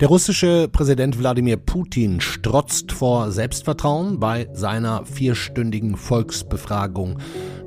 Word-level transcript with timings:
Der 0.00 0.08
russische 0.08 0.68
Präsident 0.68 1.18
Wladimir 1.18 1.56
Putin 1.56 2.20
strotzt 2.20 2.90
vor 2.90 3.30
Selbstvertrauen 3.30 4.18
bei 4.18 4.48
seiner 4.52 5.06
vierstündigen 5.06 5.96
Volksbefragung 5.96 7.18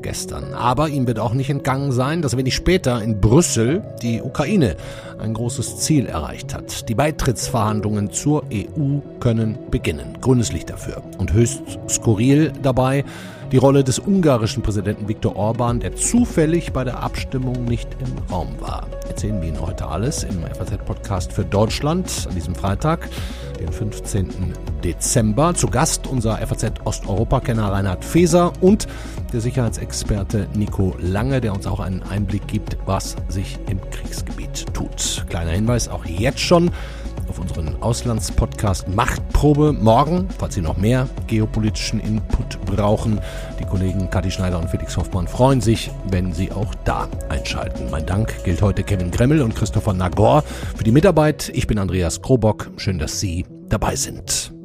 gestern. 0.01 0.53
Aber 0.53 0.89
ihm 0.89 1.07
wird 1.07 1.19
auch 1.19 1.33
nicht 1.33 1.49
entgangen 1.49 1.91
sein, 1.91 2.21
dass 2.21 2.35
wenig 2.35 2.53
später 2.53 3.01
in 3.01 3.21
Brüssel 3.21 3.81
die 4.01 4.21
Ukraine 4.21 4.75
ein 5.19 5.33
großes 5.33 5.77
Ziel 5.79 6.05
erreicht 6.05 6.53
hat. 6.53 6.89
Die 6.89 6.95
Beitrittsverhandlungen 6.95 8.11
zur 8.11 8.43
EU 8.53 8.99
können 9.19 9.57
beginnen. 9.71 10.17
Grünes 10.19 10.51
Licht 10.51 10.69
dafür. 10.69 11.03
Und 11.17 11.31
höchst 11.31 11.61
skurril 11.89 12.51
dabei 12.61 13.05
die 13.51 13.57
Rolle 13.57 13.83
des 13.83 13.99
ungarischen 13.99 14.61
Präsidenten 14.61 15.07
Viktor 15.07 15.35
Orban, 15.35 15.79
der 15.79 15.95
zufällig 15.95 16.73
bei 16.73 16.83
der 16.83 17.01
Abstimmung 17.01 17.63
nicht 17.63 17.87
im 17.99 18.31
Raum 18.31 18.49
war. 18.59 18.87
Erzählen 19.07 19.41
wir 19.41 19.47
Ihnen 19.47 19.61
heute 19.61 19.87
alles 19.87 20.23
im 20.23 20.43
FAZ-Podcast 20.43 21.31
für 21.31 21.45
Deutschland 21.45 22.27
an 22.27 22.35
diesem 22.35 22.55
Freitag, 22.55 23.09
den 23.59 23.71
15. 23.71 24.53
Dezember. 24.83 25.53
Zu 25.55 25.67
Gast 25.67 26.07
unser 26.07 26.37
FAZ-Osteuropa-Kenner 26.45 27.71
Reinhard 27.71 28.03
Feser 28.03 28.51
und 28.59 28.87
der 29.31 29.39
Sicherheitsexperte 29.39 30.47
Nico 30.53 30.95
Lange, 30.99 31.39
der 31.39 31.53
uns 31.53 31.67
auch 31.67 31.79
einen 31.79 32.03
Einblick 32.03 32.47
gibt, 32.47 32.77
was 32.85 33.15
sich 33.29 33.57
im 33.69 33.79
Kriegsgebiet 33.89 34.65
tut. 34.73 35.25
Kleiner 35.29 35.51
Hinweis 35.51 35.87
auch 35.87 36.05
jetzt 36.05 36.41
schon 36.41 36.71
auf 37.29 37.39
unseren 37.39 37.81
Auslandspodcast 37.81 38.87
Machtprobe 38.89 39.73
morgen, 39.73 40.27
falls 40.37 40.55
Sie 40.55 40.61
noch 40.61 40.77
mehr 40.77 41.07
geopolitischen 41.27 41.99
Input 41.99 42.59
brauchen. 42.65 43.19
Die 43.59 43.65
Kollegen 43.65 44.09
Kathi 44.09 44.31
Schneider 44.31 44.59
und 44.59 44.69
Felix 44.69 44.97
Hoffmann 44.97 45.27
freuen 45.27 45.61
sich, 45.61 45.91
wenn 46.09 46.33
Sie 46.33 46.51
auch 46.51 46.73
da 46.85 47.07
einschalten. 47.29 47.89
Mein 47.91 48.05
Dank 48.05 48.43
gilt 48.43 48.61
heute 48.61 48.83
Kevin 48.83 49.11
Gremmel 49.11 49.41
und 49.41 49.55
Christopher 49.55 49.93
Nagor 49.93 50.43
für 50.75 50.83
die 50.83 50.91
Mitarbeit. 50.91 51.49
Ich 51.53 51.67
bin 51.67 51.77
Andreas 51.79 52.21
Krobock. 52.21 52.71
Schön, 52.77 52.99
dass 52.99 53.19
Sie 53.19 53.45
dabei 53.69 53.95
sind. 53.95 54.56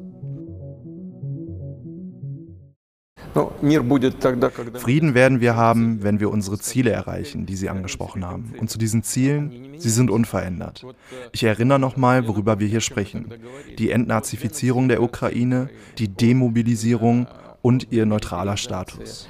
Frieden 4.74 5.14
werden 5.14 5.40
wir 5.40 5.56
haben, 5.56 6.02
wenn 6.02 6.20
wir 6.20 6.30
unsere 6.30 6.58
Ziele 6.58 6.90
erreichen, 6.90 7.46
die 7.46 7.56
Sie 7.56 7.68
angesprochen 7.68 8.26
haben. 8.26 8.54
Und 8.60 8.70
zu 8.70 8.78
diesen 8.78 9.02
Zielen, 9.02 9.78
sie 9.78 9.90
sind 9.90 10.10
unverändert. 10.10 10.84
Ich 11.32 11.42
erinnere 11.44 11.78
nochmal, 11.78 12.28
worüber 12.28 12.60
wir 12.60 12.68
hier 12.68 12.80
sprechen. 12.80 13.32
Die 13.78 13.90
Entnazifizierung 13.90 14.88
der 14.88 15.02
Ukraine, 15.02 15.70
die 15.98 16.08
Demobilisierung 16.08 17.26
und 17.62 17.88
ihr 17.90 18.06
neutraler 18.06 18.56
Status. 18.56 19.28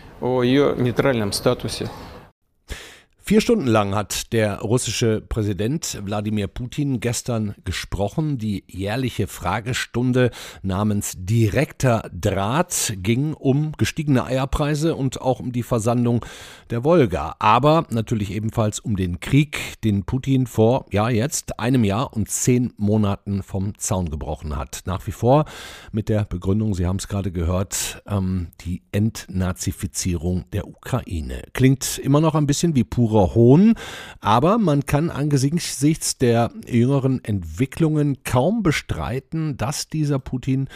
Vier 3.32 3.40
Stunden 3.40 3.66
lang 3.66 3.94
hat 3.94 4.34
der 4.34 4.58
russische 4.60 5.22
Präsident 5.22 6.02
Wladimir 6.04 6.48
Putin 6.48 7.00
gestern 7.00 7.54
gesprochen. 7.64 8.36
Die 8.36 8.62
jährliche 8.66 9.26
Fragestunde 9.26 10.30
namens 10.60 11.14
Direkter 11.16 12.10
Draht 12.12 12.92
ging 12.98 13.32
um 13.32 13.72
gestiegene 13.78 14.26
Eierpreise 14.26 14.94
und 14.96 15.22
auch 15.22 15.40
um 15.40 15.50
die 15.50 15.62
Versandung 15.62 16.22
der 16.68 16.84
Wolga. 16.84 17.36
Aber 17.38 17.86
natürlich 17.88 18.32
ebenfalls 18.32 18.80
um 18.80 18.96
den 18.96 19.18
Krieg, 19.20 19.80
den 19.82 20.04
Putin 20.04 20.46
vor, 20.46 20.84
ja 20.90 21.08
jetzt, 21.08 21.58
einem 21.58 21.84
Jahr 21.84 22.12
und 22.12 22.28
zehn 22.28 22.74
Monaten 22.76 23.42
vom 23.42 23.78
Zaun 23.78 24.10
gebrochen 24.10 24.58
hat. 24.58 24.82
Nach 24.84 25.06
wie 25.06 25.12
vor 25.12 25.46
mit 25.90 26.10
der 26.10 26.26
Begründung, 26.26 26.74
Sie 26.74 26.86
haben 26.86 26.96
es 26.96 27.08
gerade 27.08 27.32
gehört, 27.32 28.02
ähm, 28.06 28.48
die 28.60 28.82
Entnazifizierung 28.92 30.44
der 30.52 30.68
Ukraine. 30.68 31.44
Klingt 31.54 31.96
immer 31.96 32.20
noch 32.20 32.34
ein 32.34 32.46
bisschen 32.46 32.76
wie 32.76 32.84
pure 32.84 33.21
purer 33.22 33.34
Hohn, 33.34 33.74
aber 34.20 34.58
man 34.58 34.86
kann 34.86 35.10
angesichts 35.10 36.18
der 36.18 36.50
jüngeren 36.66 37.24
Entwicklungen 37.24 38.22
kaum 38.24 38.62
bestreiten, 38.62 39.56
dass 39.56 39.88
dieser 39.88 40.18
Putin 40.18 40.68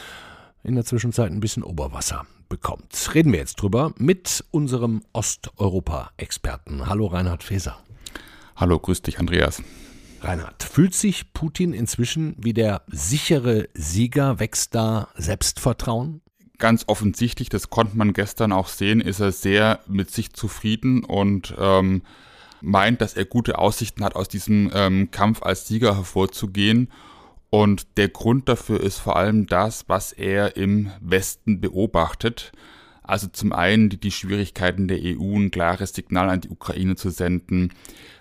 in 0.62 0.74
der 0.74 0.84
Zwischenzeit 0.84 1.30
ein 1.30 1.40
bisschen 1.40 1.62
Oberwasser 1.62 2.26
bekommt. 2.48 3.10
Reden 3.14 3.32
wir 3.32 3.40
jetzt 3.40 3.56
drüber 3.56 3.92
mit 3.98 4.44
unserem 4.50 5.02
Osteuropa-Experten. 5.12 6.86
Hallo 6.86 7.06
Reinhard 7.06 7.42
Feser. 7.42 7.78
Hallo, 8.56 8.78
grüß 8.78 9.02
dich, 9.02 9.18
Andreas. 9.18 9.62
Reinhard, 10.22 10.62
fühlt 10.62 10.94
sich 10.94 11.32
Putin 11.34 11.72
inzwischen 11.72 12.34
wie 12.38 12.54
der 12.54 12.82
sichere 12.86 13.68
Sieger? 13.74 14.38
Wächst 14.38 14.74
da 14.74 15.08
Selbstvertrauen? 15.16 16.22
ganz 16.58 16.84
offensichtlich, 16.86 17.48
das 17.48 17.70
konnte 17.70 17.96
man 17.96 18.12
gestern 18.12 18.52
auch 18.52 18.68
sehen, 18.68 19.00
ist 19.00 19.20
er 19.20 19.32
sehr 19.32 19.80
mit 19.86 20.10
sich 20.10 20.32
zufrieden 20.32 21.04
und 21.04 21.54
ähm, 21.58 22.02
meint, 22.66 23.00
dass 23.00 23.14
er 23.14 23.24
gute 23.24 23.58
Aussichten 23.58 24.04
hat, 24.04 24.16
aus 24.16 24.28
diesem 24.28 24.70
ähm, 24.74 25.10
Kampf 25.10 25.42
als 25.42 25.66
Sieger 25.66 25.96
hervorzugehen. 25.96 26.90
Und 27.48 27.96
der 27.96 28.08
Grund 28.08 28.48
dafür 28.48 28.80
ist 28.80 28.98
vor 28.98 29.16
allem 29.16 29.46
das, 29.46 29.88
was 29.88 30.12
er 30.12 30.56
im 30.56 30.90
Westen 31.00 31.60
beobachtet. 31.60 32.52
Also 33.02 33.28
zum 33.28 33.52
einen 33.52 33.88
die, 33.88 34.00
die 34.00 34.10
Schwierigkeiten 34.10 34.88
der 34.88 34.98
EU, 35.00 35.36
ein 35.38 35.52
klares 35.52 35.94
Signal 35.94 36.28
an 36.28 36.40
die 36.40 36.50
Ukraine 36.50 36.96
zu 36.96 37.10
senden, 37.10 37.72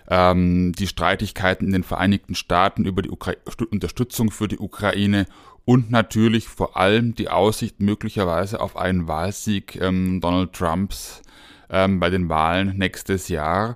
ähm, 0.08 0.72
die 0.78 0.86
Streitigkeiten 0.86 1.66
in 1.66 1.72
den 1.72 1.82
Vereinigten 1.82 2.36
Staaten 2.36 2.84
über 2.84 3.02
die 3.02 3.10
Ukra 3.10 3.32
Unterstützung 3.72 4.30
für 4.30 4.46
die 4.46 4.58
Ukraine 4.58 5.26
und 5.64 5.90
natürlich 5.90 6.46
vor 6.46 6.76
allem 6.76 7.16
die 7.16 7.28
Aussicht 7.28 7.80
möglicherweise 7.80 8.60
auf 8.60 8.76
einen 8.76 9.08
Wahlsieg 9.08 9.74
ähm, 9.80 10.20
Donald 10.20 10.52
Trumps 10.52 11.22
ähm, 11.68 11.98
bei 11.98 12.08
den 12.10 12.28
Wahlen 12.28 12.78
nächstes 12.78 13.28
Jahr. 13.28 13.74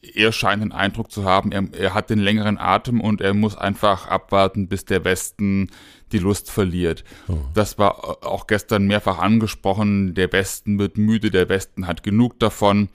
Er 0.00 0.32
scheint 0.32 0.62
den 0.62 0.72
Eindruck 0.72 1.10
zu 1.10 1.24
haben, 1.24 1.50
er, 1.50 1.64
er 1.72 1.94
hat 1.94 2.08
den 2.08 2.20
längeren 2.20 2.56
Atem 2.56 3.00
und 3.00 3.20
er 3.20 3.34
muss 3.34 3.56
einfach 3.56 4.06
abwarten, 4.06 4.68
bis 4.68 4.84
der 4.84 5.04
Westen 5.04 5.70
die 6.12 6.18
Lust 6.18 6.50
verliert. 6.50 7.04
Oh. 7.26 7.38
Das 7.54 7.78
war 7.78 8.24
auch 8.24 8.46
gestern 8.46 8.86
mehrfach 8.86 9.18
angesprochen. 9.18 10.14
Der 10.14 10.32
Westen 10.32 10.78
wird 10.78 10.98
müde, 10.98 11.30
der 11.30 11.48
Westen 11.48 11.86
hat 11.86 12.02
genug 12.02 12.38
davon. 12.38 12.88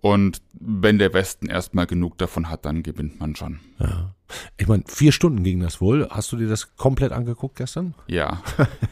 Und 0.00 0.42
wenn 0.52 0.98
der 0.98 1.12
Westen 1.12 1.46
erstmal 1.46 1.86
genug 1.86 2.18
davon 2.18 2.48
hat, 2.48 2.64
dann 2.64 2.82
gewinnt 2.84 3.18
man 3.18 3.34
schon. 3.34 3.58
Ja. 3.80 4.14
Ich 4.56 4.68
meine, 4.68 4.84
vier 4.86 5.10
Stunden 5.10 5.42
ging 5.42 5.60
das 5.60 5.80
wohl. 5.80 6.06
Hast 6.10 6.30
du 6.30 6.36
dir 6.36 6.48
das 6.48 6.76
komplett 6.76 7.12
angeguckt 7.12 7.56
gestern? 7.56 7.94
Ja. 8.06 8.42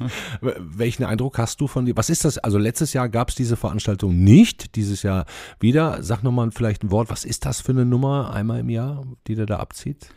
Welchen 0.41 1.05
Eindruck 1.05 1.39
hast 1.39 1.61
du 1.61 1.69
von 1.69 1.87
dir? 1.87 1.97
Was 1.97 2.11
ist 2.11 2.25
das? 2.25 2.39
Also 2.39 2.59
letztes 2.59 2.93
Jahr 2.93 3.09
gab 3.09 3.28
es 3.28 3.34
diese 3.37 3.56
Veranstaltung 3.56 4.16
nicht, 4.25 4.75
dieses 4.75 5.03
Jahr 5.03 5.27
wieder. 5.61 6.03
Sag 6.03 6.22
nochmal 6.22 6.50
vielleicht 6.50 6.83
ein 6.83 6.91
Wort. 6.91 7.11
Was 7.11 7.25
ist 7.25 7.45
das 7.47 7.61
für 7.61 7.72
eine 7.72 7.84
Nummer 7.84 8.33
einmal 8.33 8.61
im 8.61 8.71
Jahr, 8.71 9.05
die 9.27 9.37
der 9.37 9.47
da 9.47 9.59
abzieht? 9.59 10.09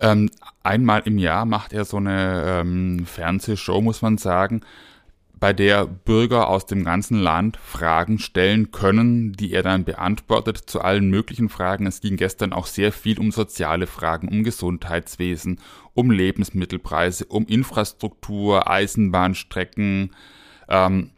Ähm, 0.00 0.30
einmal 0.62 1.02
im 1.06 1.18
Jahr 1.18 1.46
macht 1.46 1.72
er 1.72 1.84
so 1.84 1.96
eine 1.96 2.60
ähm, 2.60 3.06
Fernsehshow, 3.06 3.80
muss 3.80 4.02
man 4.02 4.18
sagen 4.18 4.60
bei 5.40 5.52
der 5.52 5.86
Bürger 5.86 6.48
aus 6.48 6.66
dem 6.66 6.84
ganzen 6.84 7.18
Land 7.20 7.56
Fragen 7.56 8.18
stellen 8.18 8.70
können, 8.70 9.32
die 9.32 9.52
er 9.52 9.62
dann 9.62 9.84
beantwortet 9.84 10.58
zu 10.58 10.80
allen 10.80 11.10
möglichen 11.10 11.48
Fragen. 11.48 11.86
Es 11.86 12.00
ging 12.00 12.16
gestern 12.16 12.52
auch 12.52 12.66
sehr 12.66 12.92
viel 12.92 13.18
um 13.18 13.30
soziale 13.30 13.86
Fragen, 13.86 14.28
um 14.28 14.42
Gesundheitswesen, 14.42 15.60
um 15.94 16.10
Lebensmittelpreise, 16.10 17.26
um 17.26 17.46
Infrastruktur, 17.46 18.68
Eisenbahnstrecken. 18.68 20.14
Ähm, 20.68 21.10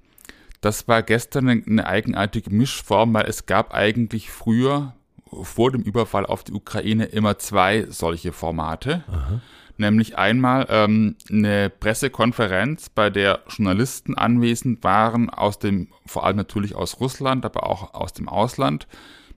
das 0.60 0.86
war 0.88 1.02
gestern 1.02 1.48
eine 1.48 1.86
eigenartige 1.86 2.50
Mischform, 2.50 3.14
weil 3.14 3.26
es 3.26 3.46
gab 3.46 3.72
eigentlich 3.72 4.30
früher 4.30 4.94
vor 5.42 5.70
dem 5.70 5.82
Überfall 5.82 6.26
auf 6.26 6.44
die 6.44 6.52
Ukraine 6.52 7.06
immer 7.06 7.38
zwei 7.38 7.86
solche 7.88 8.32
Formate. 8.32 9.04
Aha 9.08 9.40
nämlich 9.80 10.16
einmal 10.16 10.66
ähm, 10.70 11.16
eine 11.28 11.70
Pressekonferenz, 11.70 12.88
bei 12.90 13.10
der 13.10 13.40
Journalisten 13.48 14.14
anwesend 14.14 14.84
waren, 14.84 15.28
aus 15.28 15.58
dem, 15.58 15.88
vor 16.06 16.24
allem 16.24 16.36
natürlich 16.36 16.74
aus 16.76 17.00
Russland, 17.00 17.44
aber 17.44 17.66
auch 17.66 17.94
aus 17.94 18.12
dem 18.12 18.28
Ausland, 18.28 18.86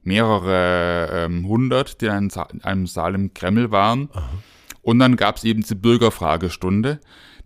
mehrere 0.04 1.10
ähm, 1.12 1.48
hundert, 1.48 2.02
die 2.02 2.06
in 2.06 2.32
einem 2.64 2.88
Saal 2.88 3.16
im 3.16 3.34
Kreml 3.34 3.72
waren. 3.72 4.10
Aha. 4.14 4.30
Und 4.82 5.00
dann 5.00 5.16
gab 5.16 5.38
es 5.38 5.46
eben 5.46 5.62
diese 5.62 5.78
Bürgerfragestunde. 5.78 7.00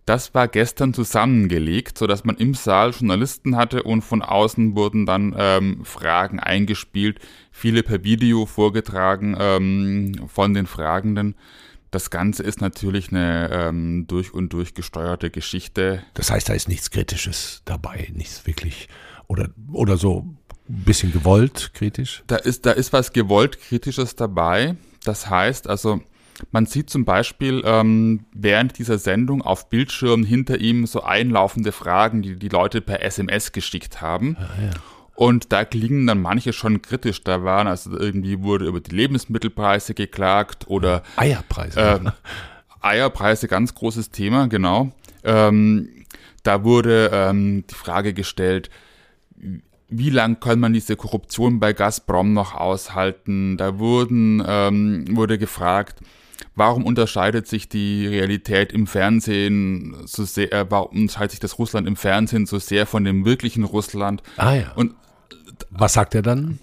Das 0.04 0.34
war 0.34 0.48
gestern 0.48 0.94
zusammengelegt, 0.94 1.98
sodass 1.98 2.24
man 2.24 2.36
im 2.36 2.54
Saal 2.54 2.90
Journalisten 2.90 3.56
hatte 3.56 3.82
und 3.82 4.02
von 4.02 4.22
außen 4.22 4.74
wurden 4.74 5.04
dann 5.06 5.34
ähm, 5.38 5.84
Fragen 5.84 6.40
eingespielt, 6.40 7.20
viele 7.52 7.82
per 7.82 8.02
Video 8.04 8.46
vorgetragen 8.46 9.36
ähm, 9.38 10.14
von 10.26 10.54
den 10.54 10.66
Fragenden. 10.66 11.34
Das 11.90 12.10
Ganze 12.10 12.42
ist 12.42 12.60
natürlich 12.60 13.10
eine 13.10 13.50
ähm, 13.50 14.06
durch 14.06 14.34
und 14.34 14.52
durch 14.52 14.74
gesteuerte 14.74 15.30
Geschichte. 15.30 16.02
Das 16.14 16.30
heißt, 16.30 16.48
da 16.48 16.52
ist 16.52 16.68
nichts 16.68 16.90
Kritisches 16.90 17.62
dabei, 17.64 18.10
nichts 18.14 18.46
wirklich 18.46 18.88
oder, 19.26 19.48
oder 19.72 19.96
so 19.96 20.26
ein 20.68 20.84
bisschen 20.84 21.12
gewollt 21.12 21.70
kritisch? 21.74 22.22
Da 22.26 22.36
ist, 22.36 22.66
da 22.66 22.72
ist 22.72 22.92
was 22.92 23.12
gewollt 23.12 23.60
Kritisches 23.60 24.16
dabei. 24.16 24.76
Das 25.04 25.30
heißt 25.30 25.68
also, 25.68 26.00
man 26.50 26.66
sieht 26.66 26.90
zum 26.90 27.04
Beispiel 27.04 27.62
ähm, 27.64 28.26
während 28.32 28.78
dieser 28.78 28.98
Sendung 28.98 29.42
auf 29.42 29.68
Bildschirmen 29.70 30.24
hinter 30.24 30.60
ihm 30.60 30.86
so 30.86 31.02
einlaufende 31.02 31.72
Fragen, 31.72 32.22
die 32.22 32.36
die 32.36 32.48
Leute 32.48 32.80
per 32.80 33.02
SMS 33.02 33.52
geschickt 33.52 34.00
haben. 34.00 34.36
Ah, 34.38 34.62
ja. 34.62 34.70
Und 35.18 35.52
da 35.52 35.64
klingen 35.64 36.06
dann 36.06 36.22
manche 36.22 36.52
schon 36.52 36.80
kritisch. 36.80 37.24
Da 37.24 37.42
waren 37.42 37.66
also 37.66 37.98
irgendwie 37.98 38.40
wurde 38.40 38.66
über 38.66 38.78
die 38.78 38.94
Lebensmittelpreise 38.94 39.94
geklagt 39.94 40.66
oder 40.68 41.02
Eierpreise. 41.16 41.80
Äh, 41.80 42.10
Eierpreise, 42.80 43.48
ganz 43.48 43.74
großes 43.74 44.12
Thema, 44.12 44.46
genau. 44.46 44.92
Ähm, 45.24 45.88
da 46.44 46.62
wurde 46.62 47.10
ähm, 47.12 47.64
die 47.68 47.74
Frage 47.74 48.14
gestellt, 48.14 48.70
wie 49.88 50.10
lang 50.10 50.38
kann 50.38 50.60
man 50.60 50.72
diese 50.72 50.94
Korruption 50.94 51.58
bei 51.58 51.72
Gazprom 51.72 52.32
noch 52.32 52.54
aushalten? 52.54 53.56
Da 53.56 53.80
wurden, 53.80 54.40
ähm, 54.46 55.16
wurde 55.16 55.36
gefragt, 55.36 55.98
warum 56.54 56.86
unterscheidet 56.86 57.48
sich 57.48 57.68
die 57.68 58.06
Realität 58.06 58.72
im 58.72 58.86
Fernsehen 58.86 59.96
so 60.04 60.24
sehr, 60.24 60.52
äh, 60.52 60.66
warum 60.68 60.96
unterscheidet 60.96 61.32
sich 61.32 61.40
das 61.40 61.58
Russland 61.58 61.88
im 61.88 61.96
Fernsehen 61.96 62.46
so 62.46 62.60
sehr 62.60 62.86
von 62.86 63.02
dem 63.02 63.24
wirklichen 63.24 63.64
Russland? 63.64 64.22
Ah 64.36 64.54
ja. 64.54 64.72
Und 64.76 64.94
was 65.70 65.94
sagt 65.94 66.14
er 66.14 66.22
dann? 66.22 66.58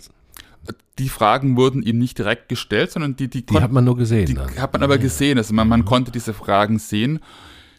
Die 0.97 1.09
Fragen 1.09 1.57
wurden 1.57 1.83
ihm 1.83 1.97
nicht 1.99 2.17
direkt 2.17 2.47
gestellt, 2.47 2.91
sondern 2.91 3.17
die, 3.17 3.27
die, 3.27 3.45
die 3.45 3.59
hat 3.59 3.71
man 3.71 3.83
nur 3.83 3.97
gesehen. 3.97 4.27
Die 4.27 4.33
dann. 4.33 4.55
hat 4.55 4.71
man 4.71 4.81
aber 4.81 4.97
gesehen. 4.97 5.37
Also 5.37 5.53
man, 5.53 5.67
man 5.67 5.83
konnte 5.83 6.11
diese 6.11 6.33
Fragen 6.33 6.79
sehen 6.79 7.19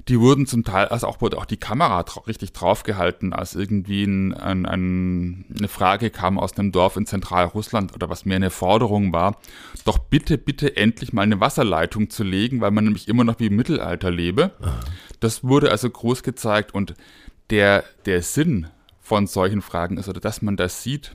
die 0.09 0.21
wurden 0.21 0.47
zum 0.47 0.63
Teil, 0.63 0.87
also 0.87 1.09
auch 1.09 1.21
wurde 1.21 1.37
auch 1.37 1.47
die 1.47 1.57
Kamera 1.57 2.05
dra 2.05 2.21
richtig 2.27 2.53
draufgehalten, 2.53 3.33
als 3.33 3.57
irgendwie 3.57 4.05
ein, 4.05 4.35
ein, 4.35 4.65
ein, 4.65 5.45
eine 5.57 5.69
Frage 5.69 6.11
kam 6.11 6.39
aus 6.39 6.57
einem 6.57 6.71
Dorf 6.71 6.97
in 6.97 7.07
Zentralrussland 7.07 7.93
oder 7.93 8.09
was 8.09 8.25
mehr 8.25 8.37
eine 8.37 8.51
Forderung 8.51 9.13
war, 9.13 9.37
doch 9.85 9.99
bitte, 9.99 10.39
bitte 10.39 10.77
endlich 10.77 11.13
mal 11.13 11.23
eine 11.23 11.41
Wasserleitung 11.41 12.09
zu 12.09 12.23
legen, 12.23 12.61
weil 12.61 12.71
man 12.71 12.85
nämlich 12.85 13.09
immer 13.09 13.25
noch 13.25 13.41
wie 13.41 13.47
im 13.47 13.57
Mittelalter 13.57 14.11
lebe. 14.11 14.53
Das 15.19 15.43
wurde 15.43 15.71
also 15.73 15.91
groß 15.91 16.23
gezeigt 16.23 16.73
und 16.73 16.95
der, 17.51 17.85
der 18.05 18.23
Sinn 18.23 18.69
von 19.07 19.29
solchen 19.29 19.63
Fragen 19.63 19.99
ist, 19.99 20.09
oder 20.09 20.19
dass 20.19 20.43
man 20.43 20.57
das 20.57 20.83
sieht, 20.83 21.15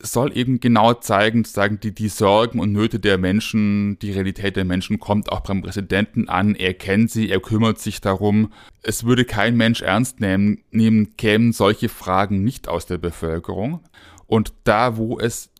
soll 0.00 0.36
eben 0.36 0.58
genau 0.58 0.92
zeigen, 0.92 1.44
sagen 1.44 1.78
die, 1.80 1.94
die 1.94 2.08
Sorgen 2.08 2.58
und 2.58 2.72
Nöte 2.72 2.98
der 2.98 3.18
Menschen, 3.18 4.00
die 4.00 4.10
Realität 4.10 4.56
der 4.56 4.64
Menschen 4.64 4.98
kommt 4.98 5.30
auch 5.30 5.40
beim 5.40 5.62
Präsidenten 5.62 6.28
an. 6.28 6.56
Er 6.56 6.74
kennt 6.74 7.12
sie, 7.12 7.30
er 7.30 7.38
kümmert 7.38 7.78
sich 7.78 8.00
darum. 8.00 8.52
Es 8.82 9.04
würde 9.04 9.24
kein 9.24 9.56
Mensch 9.56 9.80
ernst 9.80 10.18
nehmen, 10.18 10.64
nehmen 10.72 11.16
kämen 11.16 11.52
solche 11.52 11.88
Fragen 11.88 12.42
nicht 12.42 12.66
aus 12.66 12.84
der 12.84 12.98
Bevölkerung. 12.98 13.80
Und 14.26 14.52
da, 14.64 14.96
wo 14.96 15.20
es 15.20 15.50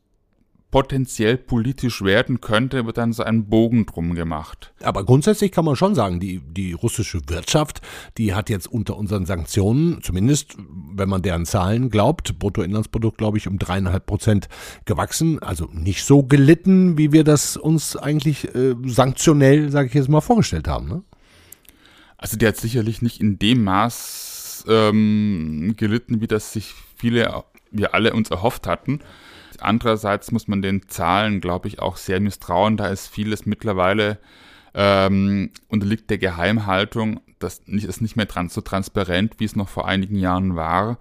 potenziell 0.75 1.37
politisch 1.37 2.03
werden 2.03 2.41
könnte, 2.41 2.85
wird 2.85 2.99
dann 2.99 3.13
so 3.13 3.23
ein 3.23 3.49
Bogen 3.49 3.87
drum 3.87 4.17
gemacht. 4.17 4.75
Aber 4.83 5.05
grundsätzlich 5.05 5.53
kann 5.53 5.65
man 5.65 5.77
schon 5.77 5.95
sagen, 5.95 6.19
die, 6.19 6.41
die 6.41 6.73
russische 6.73 7.21
Wirtschaft, 7.29 7.81
die 8.19 8.35
hat 8.35 8.51
jetzt 8.51 8.67
unter 8.67 8.97
unseren 8.97 9.25
Sanktionen, 9.25 10.03
zumindest 10.03 10.57
wenn 10.93 11.09
man 11.09 11.23
deren 11.23 11.47
Zahlen 11.47 11.91
glaubt, 11.91 12.41
Bruttoinlandsprodukt, 12.41 13.19
glaube 13.19 13.39
ich, 13.39 13.47
um 13.47 13.61
dreieinhalb 13.61 14.05
Prozent 14.05 14.49
gewachsen. 14.85 15.41
Also 15.41 15.69
nicht 15.73 16.03
so 16.03 16.25
gelitten, 16.25 16.99
wie 16.99 17.13
wir 17.13 17.23
das 17.23 17.57
uns 17.57 17.97
eigentlich 17.97 18.53
äh, 18.57 18.75
sanktionell, 18.85 19.71
sage 19.71 19.87
ich 19.87 19.95
jetzt 19.95 20.09
mal, 20.09 20.23
vorgestellt 20.23 20.67
haben. 20.67 20.89
Ne? 20.89 21.05
Also 22.19 22.37
der 22.37 22.49
hat 22.49 22.57
sicherlich 22.57 23.01
nicht 23.01 23.21
in 23.21 23.39
dem 23.39 23.63
Maß 23.63 24.65
ähm, 24.67 25.75
gelitten, 25.77 26.21
wie 26.21 26.27
das 26.27 26.53
sich 26.53 26.75
viele, 26.97 27.45
wir 27.71 27.95
alle 27.95 28.13
uns 28.13 28.33
erhofft 28.33 28.67
hatten. 28.67 28.99
Andererseits 29.63 30.33
muss 30.33 30.49
man 30.49 30.63
den 30.63 30.89
Zahlen, 30.89 31.41
glaube 31.41 31.69
ich, 31.69 31.79
auch 31.81 31.97
sehr 31.97 32.21
misstrauen. 32.21 32.77
Da 32.77 32.89
ist 32.89 33.09
vieles 33.09 33.47
mittlerweile 33.47 34.19
ähm, 34.75 35.51
unterliegt 35.69 36.11
der 36.11 36.19
Geheimhaltung. 36.19 37.21
Das 37.39 37.61
ist 37.67 38.01
nicht 38.01 38.17
mehr 38.17 38.27
so 38.49 38.61
transparent, 38.61 39.35
wie 39.39 39.45
es 39.45 39.57
noch 39.57 39.69
vor 39.69 39.87
einigen 39.87 40.17
Jahren 40.17 40.57
war. 40.57 40.99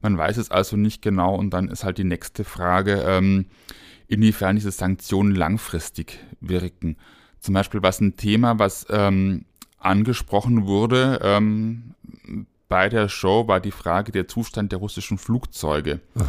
Man 0.00 0.16
weiß 0.16 0.36
es 0.36 0.50
also 0.50 0.76
nicht 0.76 1.02
genau. 1.02 1.34
Und 1.34 1.50
dann 1.50 1.68
ist 1.68 1.84
halt 1.84 1.98
die 1.98 2.04
nächste 2.04 2.44
Frage, 2.44 3.02
ähm, 3.06 3.46
inwiefern 4.06 4.56
diese 4.56 4.70
Sanktionen 4.70 5.34
langfristig 5.34 6.18
wirken. 6.40 6.96
Zum 7.40 7.54
Beispiel 7.54 7.82
was 7.82 8.00
ein 8.00 8.16
Thema, 8.16 8.58
was 8.58 8.86
ähm, 8.90 9.44
angesprochen 9.78 10.66
wurde 10.66 11.20
ähm, 11.22 11.94
bei 12.68 12.88
der 12.88 13.08
Show, 13.08 13.48
war 13.48 13.60
die 13.60 13.70
Frage 13.70 14.12
der 14.12 14.28
Zustand 14.28 14.72
der 14.72 14.78
russischen 14.78 15.18
Flugzeuge. 15.18 16.00
Aha 16.14 16.26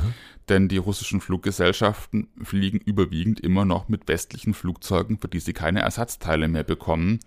denn 0.50 0.68
die 0.68 0.78
russischen 0.78 1.22
Fluggesellschaften 1.22 2.28
fliegen 2.42 2.80
überwiegend 2.80 3.40
immer 3.40 3.66
noch 3.66 3.90
mit 3.90 4.08
westlichen 4.08 4.54
Flugzeugen, 4.54 5.20
für 5.20 5.28
die 5.28 5.40
sie 5.40 5.54
keine 5.54 5.82
Ersatzteile 5.82 6.48
mehr 6.48 6.64
bekommen, 6.64 7.20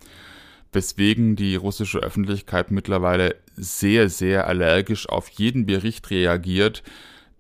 weswegen 0.72 1.36
die 1.36 1.54
russische 1.54 1.98
Öffentlichkeit 1.98 2.70
mittlerweile 2.70 3.36
sehr, 3.56 4.08
sehr 4.08 4.46
allergisch 4.46 5.08
auf 5.08 5.28
jeden 5.28 5.66
Bericht 5.66 6.10
reagiert, 6.10 6.82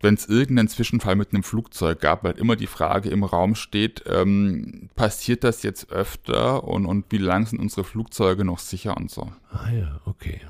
wenn 0.00 0.14
es 0.14 0.26
irgendeinen 0.26 0.68
Zwischenfall 0.68 1.16
mit 1.16 1.32
einem 1.32 1.44
Flugzeug 1.44 2.00
gab, 2.00 2.24
weil 2.24 2.32
immer 2.32 2.56
die 2.56 2.66
Frage 2.66 3.08
im 3.08 3.22
Raum 3.24 3.54
steht, 3.54 4.02
ähm, 4.06 4.90
passiert 4.96 5.44
das 5.44 5.62
jetzt 5.62 5.90
öfter 5.92 6.64
und, 6.64 6.86
und 6.86 7.06
wie 7.10 7.18
lang 7.18 7.46
sind 7.46 7.60
unsere 7.60 7.84
Flugzeuge 7.84 8.44
noch 8.44 8.58
sicher 8.58 8.96
und 8.96 9.10
so. 9.10 9.32
Ah 9.50 9.70
ja, 9.70 10.00
okay. 10.04 10.40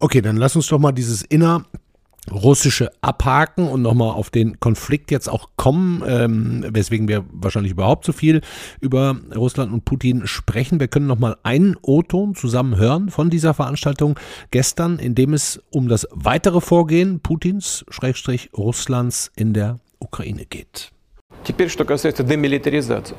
Okay, 0.00 0.20
dann 0.20 0.36
lass 0.36 0.56
uns 0.56 0.66
doch 0.66 0.78
mal 0.78 0.92
dieses 0.92 1.22
inner 1.22 1.64
russische 2.31 2.91
abhaken 3.01 3.67
und 3.67 3.81
nochmal 3.81 4.11
auf 4.11 4.29
den 4.29 4.59
Konflikt 4.59 5.11
jetzt 5.11 5.27
auch 5.27 5.49
kommen, 5.57 6.03
ähm, 6.07 6.65
weswegen 6.69 7.07
wir 7.07 7.25
wahrscheinlich 7.31 7.73
überhaupt 7.73 8.05
so 8.05 8.13
viel 8.13 8.41
über 8.79 9.17
Russland 9.35 9.73
und 9.73 9.85
Putin 9.85 10.25
sprechen. 10.25 10.79
Wir 10.79 10.87
können 10.87 11.07
nochmal 11.07 11.37
einen 11.43 11.75
O-Ton 11.81 12.35
zusammen 12.35 12.77
hören 12.77 13.09
von 13.09 13.29
dieser 13.29 13.53
Veranstaltung 13.53 14.17
gestern, 14.51 14.99
in 14.99 15.15
dem 15.15 15.33
es 15.33 15.61
um 15.71 15.89
das 15.89 16.07
weitere 16.11 16.61
Vorgehen 16.61 17.19
Putins, 17.19 17.85
Schrägstrich 17.89 18.49
Russlands 18.57 19.31
in 19.35 19.53
der 19.53 19.79
Ukraine 19.99 20.45
geht. 20.45 20.91
Теперь, 21.43 21.69
что 21.69 21.83
касается 21.83 22.23
демилитаризации. 22.23 23.15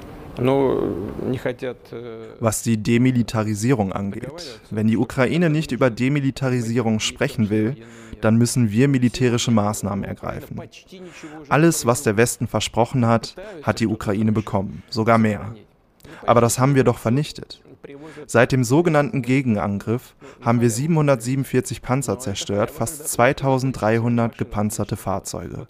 Was 2.39 2.61
die 2.63 2.77
Demilitarisierung 2.77 3.91
angeht, 3.91 4.59
wenn 4.69 4.87
die 4.87 4.97
Ukraine 4.97 5.49
nicht 5.49 5.71
über 5.71 5.89
Demilitarisierung 5.89 6.99
sprechen 6.99 7.49
will, 7.49 7.75
dann 8.21 8.35
müssen 8.37 8.71
wir 8.71 8.87
militärische 8.87 9.51
Maßnahmen 9.51 10.03
ergreifen. 10.03 10.61
Alles, 11.47 11.85
was 11.85 12.03
der 12.03 12.17
Westen 12.17 12.47
versprochen 12.47 13.05
hat, 13.05 13.35
hat 13.63 13.79
die 13.79 13.87
Ukraine 13.87 14.31
bekommen, 14.31 14.83
sogar 14.89 15.17
mehr. 15.17 15.55
Aber 16.25 16.41
das 16.41 16.59
haben 16.59 16.75
wir 16.75 16.83
doch 16.83 16.97
vernichtet. 16.97 17.61
Seit 18.27 18.51
dem 18.51 18.63
sogenannten 18.63 19.21
Gegenangriff 19.21 20.15
haben 20.41 20.61
wir 20.61 20.69
747 20.69 21.81
Panzer 21.81 22.19
zerstört, 22.19 22.71
fast 22.71 23.07
2300 23.07 24.37
gepanzerte 24.37 24.95
Fahrzeuge. 24.95 25.67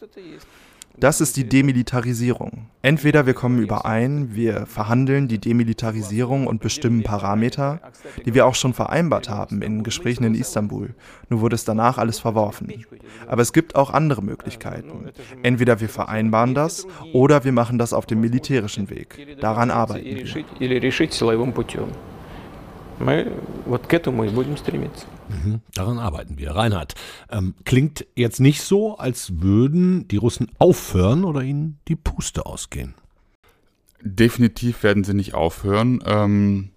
Das 1.00 1.22
ist 1.22 1.38
die 1.38 1.48
Demilitarisierung. 1.48 2.68
Entweder 2.82 3.26
wir 3.26 3.34
kommen 3.34 3.60
überein, 3.60 4.36
wir 4.36 4.66
verhandeln 4.66 5.28
die 5.28 5.38
Demilitarisierung 5.38 6.48
und 6.48 6.62
bestimmen 6.62 7.04
Parameter, 7.04 7.80
die 8.26 8.34
wir 8.34 8.46
auch 8.46 8.56
schon 8.56 8.74
vereinbart 8.74 9.30
haben 9.30 9.62
in 9.62 9.84
Gesprächen 9.84 10.24
in 10.24 10.36
Istanbul. 10.36 10.96
Nur 11.30 11.42
wurde 11.42 11.56
es 11.56 11.66
danach 11.66 11.98
alles 11.98 12.20
verworfen. 12.20 12.86
Aber 13.28 13.42
es 13.42 13.54
gibt 13.54 13.76
auch 13.76 13.92
andere 13.92 14.22
Möglichkeiten. 14.22 15.10
Entweder 15.44 15.80
wir 15.80 15.90
vereinbaren 15.90 16.54
das 16.54 16.86
oder 17.14 17.44
wir 17.44 17.52
machen 17.52 17.78
das 17.78 17.94
auf 17.94 18.06
dem 18.06 18.22
militärischen 18.22 18.90
Weg. 18.90 19.38
Daran 19.40 19.72
arbeiten 19.72 20.06
wir 20.06 20.46
Мы 22.99 23.33
вот 23.67 23.87
к 23.87 23.93
этому 23.93 24.25
и 24.25 24.29
будем 24.29 24.57
стремиться. 24.57 25.07
Mhm, 25.29 25.61
daran 25.75 25.99
arbeiten 25.99 26.39
wir. 26.39 26.55
Reinhard, 26.55 26.95
ähm, 27.31 27.55
klingt 27.65 28.07
jetzt 28.15 28.41
nicht 28.41 28.63
so, 28.63 28.97
als 28.97 29.41
würden 29.41 30.07
die 30.09 30.17
Russen 30.17 30.51
aufhören 30.59 31.25
oder 31.25 31.43
ihnen 31.43 31.79
die 31.89 31.97
Puste 31.97 32.47
ausgehen. 32.47 32.95
Definitiv 34.01 34.83
werden 34.83 35.03
sie 35.03 35.15
nicht 35.15 35.35
aufhören. 35.35 36.03
Ähm, 36.07 36.71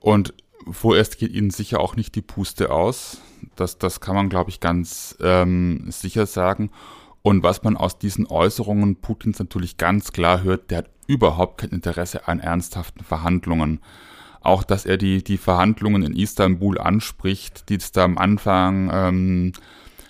und 0.00 0.34
vorerst 0.70 1.18
geht 1.18 1.32
ihnen 1.32 1.50
sicher 1.50 1.80
auch 1.80 1.96
nicht 1.96 2.14
die 2.14 2.22
Puste 2.22 2.70
aus. 2.70 3.20
Das, 3.56 3.78
das 3.78 4.00
kann 4.00 4.16
man, 4.16 4.28
glaube 4.28 4.50
ich, 4.50 4.60
ganz 4.60 5.16
ähm, 5.20 5.86
sicher 5.88 6.26
sagen. 6.26 6.70
Und 7.22 7.42
was 7.42 7.62
man 7.62 7.76
aus 7.76 7.98
diesen 7.98 8.26
Äußerungen 8.26 8.96
Putins 8.96 9.38
natürlich 9.38 9.76
ganz 9.76 10.12
klar 10.12 10.42
hört, 10.42 10.70
der 10.70 10.78
hat 10.78 10.90
überhaupt 11.06 11.58
kein 11.58 11.70
Interesse 11.70 12.28
an 12.28 12.40
ernsthaften 12.40 13.04
Verhandlungen 13.04 13.80
auch, 14.43 14.63
dass 14.63 14.85
er 14.85 14.97
die, 14.97 15.23
die 15.23 15.37
Verhandlungen 15.37 16.03
in 16.03 16.15
Istanbul 16.15 16.77
anspricht, 16.77 17.69
die 17.69 17.75
es 17.75 17.91
da 17.91 18.03
am 18.03 18.17
Anfang 18.17 18.89
ähm, 18.91 19.53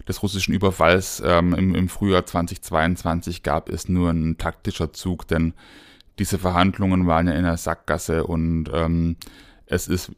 des 0.07 0.21
russischen 0.23 0.53
Überfalls 0.53 1.21
ähm, 1.25 1.53
im, 1.53 1.75
im 1.75 1.89
Frühjahr 1.89 2.25
2022 2.25 3.43
gab, 3.43 3.69
ist 3.69 3.89
nur 3.89 4.09
ein 4.09 4.37
taktischer 4.37 4.91
Zug, 4.91 5.27
denn 5.27 5.53
diese 6.19 6.37
Verhandlungen 6.37 7.07
waren 7.07 7.27
ja 7.27 7.33
in 7.33 7.43
der 7.43 7.57
Sackgasse 7.57 8.25
und 8.25 8.69
ähm, 8.73 9.15
es 9.65 9.87
ist 9.87 10.11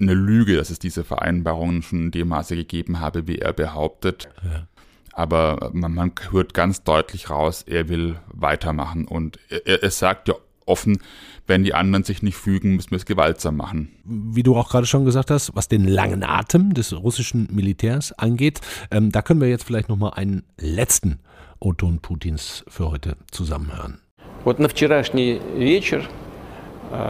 eine 0.00 0.14
Lüge, 0.14 0.56
dass 0.56 0.70
es 0.70 0.78
diese 0.78 1.04
Vereinbarungen 1.04 1.82
schon 1.82 2.04
in 2.04 2.10
dem 2.10 2.28
Maße 2.28 2.54
gegeben 2.56 3.00
habe, 3.00 3.26
wie 3.26 3.38
er 3.38 3.52
behauptet. 3.52 4.28
Ja. 4.44 4.66
Aber 5.12 5.70
man, 5.72 5.94
man 5.94 6.12
hört 6.30 6.54
ganz 6.54 6.84
deutlich 6.84 7.30
raus, 7.30 7.64
er 7.66 7.88
will 7.88 8.20
weitermachen 8.28 9.06
und 9.06 9.38
er, 9.48 9.82
er 9.82 9.90
sagt 9.90 10.28
ja 10.28 10.34
offen, 10.67 10.99
wenn 11.45 11.63
die 11.63 11.73
anderen 11.73 12.03
sich 12.03 12.23
nicht 12.23 12.37
fügen, 12.37 12.75
müssen 12.75 12.91
wir 12.91 12.97
es 12.97 13.05
gewaltsam 13.05 13.57
machen. 13.57 13.89
Wie 14.05 14.43
du 14.43 14.55
auch 14.55 14.69
gerade 14.69 14.85
schon 14.85 15.05
gesagt 15.05 15.29
hast, 15.29 15.55
was 15.55 15.67
den 15.67 15.85
langen 15.85 16.23
Atem 16.23 16.73
des 16.73 16.93
russischen 16.93 17.49
Militärs 17.51 18.13
angeht, 18.13 18.61
ähm, 18.91 19.11
da 19.11 19.21
können 19.21 19.41
wir 19.41 19.49
jetzt 19.49 19.65
vielleicht 19.65 19.89
nochmal 19.89 20.13
einen 20.15 20.43
letzten 20.57 21.19
O-Ton 21.59 21.99
Putins 21.99 22.63
für 22.67 22.89
heute 22.89 23.17
zusammenhören. 23.31 23.99
Вот 24.45 24.59
на 24.59 24.67
вчерашний 24.67 25.39
вечер 25.57 26.03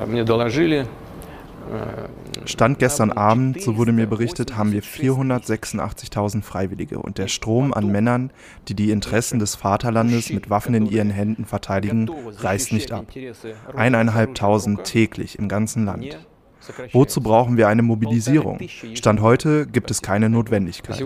мне 0.08 0.24
доложили, 0.24 0.88
Stand 2.45 2.79
gestern 2.79 3.13
Abend, 3.13 3.61
so 3.61 3.77
wurde 3.77 3.93
mir 3.93 4.07
berichtet, 4.07 4.57
haben 4.57 4.73
wir 4.73 4.83
486.000 4.83 6.43
Freiwillige 6.43 6.99
und 6.99 7.19
der 7.19 7.29
Strom 7.29 7.75
an 7.75 7.89
Männern, 7.89 8.33
die 8.69 8.75
die 8.75 8.91
Interessen 8.91 9.39
des 9.39 9.55
Vaterlandes 9.55 10.31
mit 10.31 10.51
Waffen 10.51 10.75
in 10.75 10.87
ihren 10.87 11.11
Händen 11.11 11.45
verteidigen, 11.45 12.11
reißt 12.39 12.73
nicht 12.73 12.93
ab. 12.93 13.07
Eineinhalbtausend 13.75 14.85
täglich 14.85 15.39
im 15.39 15.49
ganzen 15.49 15.85
Land. 15.85 16.19
Wozu 16.93 17.21
brauchen 17.21 17.57
wir 17.57 17.69
eine 17.69 17.83
Mobilisierung? 17.83 18.59
Stand 18.95 19.21
heute 19.21 19.67
gibt 19.67 19.91
es 19.91 20.03
keine 20.03 20.29
Notwendigkeit. 20.29 20.97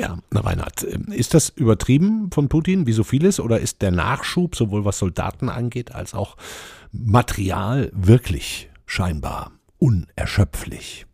Ja, 0.00 0.18
Reinhard, 0.32 0.82
ist 0.82 1.34
das 1.34 1.50
übertrieben 1.50 2.30
von 2.32 2.48
Putin, 2.48 2.86
wie 2.86 2.92
so 2.92 3.04
vieles, 3.04 3.38
oder 3.38 3.60
ist 3.60 3.82
der 3.82 3.90
Nachschub, 3.90 4.56
sowohl 4.56 4.84
was 4.84 4.98
Soldaten 4.98 5.48
angeht, 5.48 5.94
als 5.94 6.14
auch 6.14 6.36
Material 6.92 7.90
wirklich 7.94 8.70
scheinbar 8.86 9.52
unerschöpflich. 9.78 11.06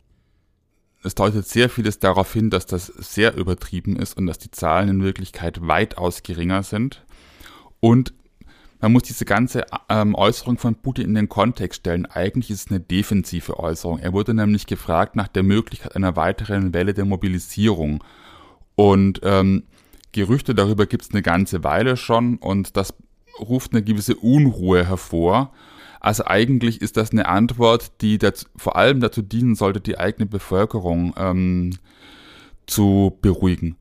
Es 1.03 1.15
deutet 1.15 1.47
sehr 1.47 1.69
vieles 1.69 1.99
darauf 1.99 2.33
hin, 2.33 2.49
dass 2.49 2.65
das 2.65 2.87
sehr 2.87 3.35
übertrieben 3.35 3.95
ist 3.95 4.17
und 4.17 4.27
dass 4.27 4.37
die 4.37 4.51
Zahlen 4.51 4.89
in 4.89 5.03
Wirklichkeit 5.03 5.65
weitaus 5.65 6.21
geringer 6.23 6.63
sind. 6.63 7.05
Und 7.79 8.13
man 8.81 8.91
muss 8.91 9.03
diese 9.03 9.23
ganze 9.23 9.65
ähm, 9.87 10.15
Äußerung 10.15 10.57
von 10.57 10.75
Putin 10.75 11.05
in 11.05 11.15
den 11.15 11.29
Kontext 11.29 11.79
stellen. 11.79 12.05
Eigentlich 12.05 12.51
ist 12.51 12.65
es 12.65 12.71
eine 12.71 12.81
defensive 12.81 13.57
Äußerung. 13.57 13.99
Er 13.99 14.11
wurde 14.11 14.33
nämlich 14.33 14.67
gefragt 14.67 15.15
nach 15.15 15.29
der 15.29 15.43
Möglichkeit 15.43 15.95
einer 15.95 16.17
weiteren 16.17 16.73
Welle 16.73 16.93
der 16.93 17.05
Mobilisierung. 17.05 18.03
Und 18.75 19.21
ähm, 19.23 19.63
Gerüchte 20.11 20.55
darüber 20.55 20.85
gibt 20.87 21.03
es 21.03 21.11
eine 21.11 21.21
ganze 21.21 21.63
Weile 21.63 21.95
schon 21.95 22.37
und 22.37 22.75
das 22.75 22.93
ruft 23.39 23.73
eine 23.73 23.83
gewisse 23.83 24.15
Unruhe 24.15 24.85
hervor. 24.85 25.53
Also 25.99 26.25
eigentlich 26.25 26.81
ist 26.81 26.97
das 26.97 27.11
eine 27.11 27.27
Antwort, 27.27 28.01
die 28.01 28.17
dazu, 28.17 28.45
vor 28.55 28.75
allem 28.75 28.99
dazu 28.99 29.21
dienen 29.21 29.55
sollte, 29.55 29.81
die 29.81 29.97
eigene 29.97 30.25
Bevölkerung 30.25 31.13
ähm, 31.17 31.77
zu 32.67 33.17
beruhigen. 33.21 33.75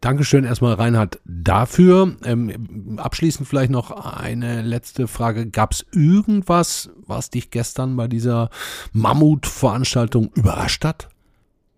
Dankeschön 0.00 0.42
erstmal, 0.42 0.74
Reinhard, 0.74 1.20
dafür. 1.24 2.16
Ähm, 2.24 2.98
abschließend 2.98 3.48
vielleicht 3.48 3.70
noch 3.70 3.92
eine 3.92 4.60
letzte 4.62 5.06
Frage. 5.06 5.48
Gab 5.48 5.72
es 5.72 5.86
irgendwas, 5.92 6.90
was 7.06 7.30
dich 7.30 7.50
gestern 7.52 7.96
bei 7.96 8.08
dieser 8.08 8.50
Mammutveranstaltung 8.92 10.32
überrascht 10.34 10.84
hat? 10.84 11.08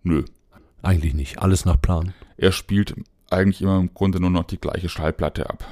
Nö. 0.01 0.23
Eigentlich 0.81 1.13
nicht. 1.13 1.37
Alles 1.39 1.65
nach 1.65 1.79
Plan. 1.79 2.13
Er 2.37 2.51
spielt 2.51 2.95
eigentlich 3.29 3.61
immer 3.61 3.77
im 3.77 3.93
Grunde 3.93 4.19
nur 4.19 4.31
noch 4.31 4.45
die 4.45 4.59
gleiche 4.59 4.89
Schallplatte 4.89 5.47
ab. 5.47 5.63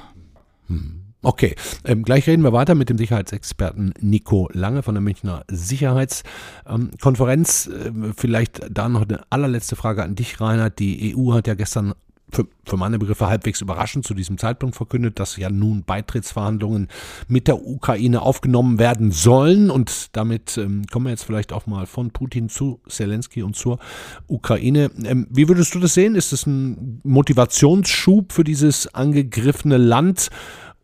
Hm. 0.68 1.03
Okay, 1.24 1.54
ähm, 1.84 2.02
gleich 2.02 2.26
reden 2.26 2.42
wir 2.42 2.52
weiter 2.52 2.74
mit 2.74 2.90
dem 2.90 2.98
Sicherheitsexperten 2.98 3.94
Nico 4.00 4.50
Lange 4.52 4.82
von 4.82 4.94
der 4.94 5.00
Münchner 5.00 5.44
Sicherheitskonferenz. 5.48 7.70
Ähm, 7.86 8.12
vielleicht 8.14 8.60
da 8.70 8.90
noch 8.90 9.02
eine 9.02 9.22
allerletzte 9.30 9.74
Frage 9.74 10.02
an 10.02 10.16
dich, 10.16 10.38
Reinhard. 10.40 10.78
Die 10.78 11.16
EU 11.16 11.32
hat 11.32 11.46
ja 11.46 11.54
gestern 11.54 11.94
für, 12.30 12.46
für 12.66 12.76
meine 12.76 12.98
Begriffe 12.98 13.28
halbwegs 13.28 13.60
überraschend 13.60 14.04
zu 14.04 14.12
diesem 14.12 14.38
Zeitpunkt 14.38 14.76
verkündet, 14.76 15.18
dass 15.18 15.36
ja 15.36 15.50
nun 15.50 15.84
Beitrittsverhandlungen 15.84 16.88
mit 17.28 17.48
der 17.48 17.66
Ukraine 17.66 18.22
aufgenommen 18.22 18.78
werden 18.78 19.12
sollen. 19.12 19.70
Und 19.70 20.16
damit 20.16 20.58
ähm, 20.58 20.84
kommen 20.90 21.06
wir 21.06 21.10
jetzt 21.10 21.24
vielleicht 21.24 21.52
auch 21.52 21.66
mal 21.66 21.86
von 21.86 22.10
Putin 22.10 22.48
zu 22.48 22.80
Zelensky 22.88 23.42
und 23.42 23.56
zur 23.56 23.78
Ukraine. 24.26 24.90
Ähm, 25.04 25.26
wie 25.30 25.48
würdest 25.48 25.74
du 25.74 25.80
das 25.80 25.94
sehen? 25.94 26.16
Ist 26.16 26.32
es 26.32 26.46
ein 26.46 27.00
Motivationsschub 27.04 28.32
für 28.32 28.44
dieses 28.44 28.94
angegriffene 28.94 29.78
Land? 29.78 30.30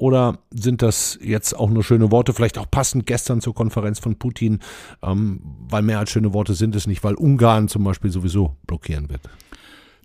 Oder 0.01 0.39
sind 0.51 0.81
das 0.81 1.19
jetzt 1.21 1.55
auch 1.55 1.69
nur 1.69 1.85
schöne 1.85 2.11
Worte, 2.11 2.33
vielleicht 2.33 2.57
auch 2.57 2.71
passend 2.71 3.05
gestern 3.05 3.43
zur 3.43 3.55
Konferenz 3.55 3.99
von 3.99 4.19
Putin, 4.19 4.61
ähm, 5.03 5.43
weil 5.69 5.83
mehr 5.83 5.99
als 5.99 6.11
schöne 6.11 6.33
Worte 6.33 6.55
sind 6.55 6.75
es 6.75 6.87
nicht, 6.87 7.05
weil 7.05 7.13
Ungarn 7.17 7.69
zum 7.69 7.85
Beispiel 7.85 8.11
sowieso 8.11 8.57
blockieren 8.67 9.11
wird? 9.11 9.21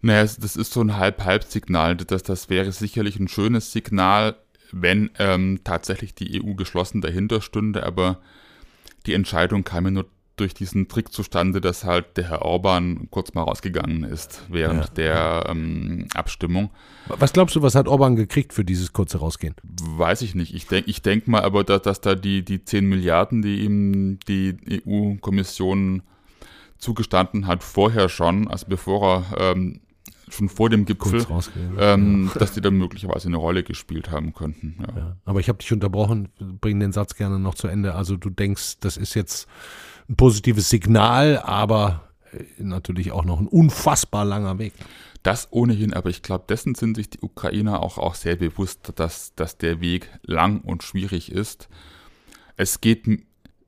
Naja, 0.02 0.24
das 0.24 0.58
ist 0.58 0.74
so 0.74 0.82
ein 0.82 0.98
Halb-Halb-Signal. 0.98 1.96
Das, 1.96 2.24
das 2.24 2.50
wäre 2.50 2.74
sicherlich 2.74 3.18
ein 3.22 3.30
schönes 3.30 3.72
Signal, 3.72 4.36
wenn 4.74 5.12
ähm, 5.18 5.62
tatsächlich 5.64 6.14
die 6.14 6.44
EU 6.44 6.56
geschlossen 6.56 7.00
dahinter 7.00 7.40
stünde, 7.40 7.86
aber 7.86 8.20
die 9.06 9.14
Entscheidung 9.14 9.64
kam 9.64 9.86
ja 9.86 9.92
nur 9.92 10.06
durch 10.36 10.54
diesen 10.54 10.88
Trick 10.88 11.12
zustande, 11.12 11.62
dass 11.62 11.84
halt 11.84 12.18
der 12.18 12.30
Herr 12.30 12.42
Orban 12.42 13.08
kurz 13.10 13.34
mal 13.34 13.44
rausgegangen 13.44 14.04
ist 14.04 14.44
während 14.50 14.86
ja. 14.86 14.90
der 14.96 15.46
ähm, 15.50 16.08
Abstimmung. 16.14 16.70
Was 17.08 17.34
glaubst 17.34 17.56
du, 17.56 17.62
was 17.62 17.76
hat 17.76 17.88
Orban 17.88 18.16
gekriegt 18.16 18.54
für 18.54 18.66
dieses 18.66 18.94
kurze 18.94 19.20
Rausgehen? 19.20 19.56
Weiß 19.64 20.22
ich 20.22 20.36
nicht. 20.36 20.54
Ich 20.54 20.68
denke 20.68 20.90
ich 20.90 21.02
denk 21.02 21.28
mal 21.28 21.42
aber, 21.42 21.64
dass, 21.64 21.84
dass 21.84 22.02
da 22.02 22.16
die, 22.16 22.44
die 22.44 22.64
10 22.64 22.86
Milliarden, 22.86 23.42
die 23.42 23.64
ihm 23.64 24.20
die 24.28 24.58
EU-Kommission 24.86 26.04
zugestanden 26.78 27.48
hat, 27.48 27.64
vorher 27.64 28.10
schon, 28.10 28.48
also 28.50 28.66
bevor 28.68 29.26
er 29.38 29.54
ähm, 29.54 29.80
schon 30.30 30.50
vor 30.50 30.70
dem 30.70 30.86
Gipfel, 30.86 31.26
ähm, 31.80 32.30
ja. 32.34 32.40
dass 32.40 32.54
die 32.54 32.62
dann 32.62 32.76
möglicherweise 32.76 33.28
eine 33.28 33.38
Rolle 33.38 33.64
gespielt 33.64 34.12
haben 34.12 34.34
könnten. 34.34 34.76
Ja. 34.80 34.98
Ja. 34.98 35.18
Aber 35.26 35.40
ich 35.40 35.50
habe 35.50 35.60
dich 35.60 35.72
unterbrochen, 35.72 36.30
bring 36.62 36.80
den 36.80 36.92
Satz 36.92 37.16
gerne 37.16 37.40
noch 37.40 37.56
zu 37.56 37.68
Ende. 37.68 37.96
Also 37.96 38.18
du 38.18 38.30
denkst, 38.30 38.80
das 38.80 38.98
ist 38.98 39.14
jetzt 39.14 39.48
ein 40.10 40.16
positives 40.16 40.70
Signal, 40.70 41.40
aber 41.40 42.10
äh, 42.32 42.44
natürlich 42.58 43.12
auch 43.12 43.26
noch 43.26 43.40
ein 43.40 43.48
unfassbar 43.48 44.26
langer 44.26 44.60
Weg. 44.60 44.74
Das 45.24 45.48
ohnehin, 45.52 45.94
aber 45.94 46.10
ich 46.10 46.22
glaube, 46.22 46.46
dessen 46.48 46.76
sind 46.76 46.96
sich 46.96 47.10
die 47.10 47.22
Ukrainer 47.22 47.82
auch, 47.82 47.98
auch 47.98 48.14
sehr 48.14 48.36
bewusst, 48.36 48.94
dass, 48.96 49.34
dass 49.34 49.58
der 49.58 49.82
Weg 49.82 50.10
lang 50.24 50.62
und 50.62 50.84
schwierig 50.84 51.32
ist. 51.32 51.68
Es 52.58 52.80
geht 52.80 53.08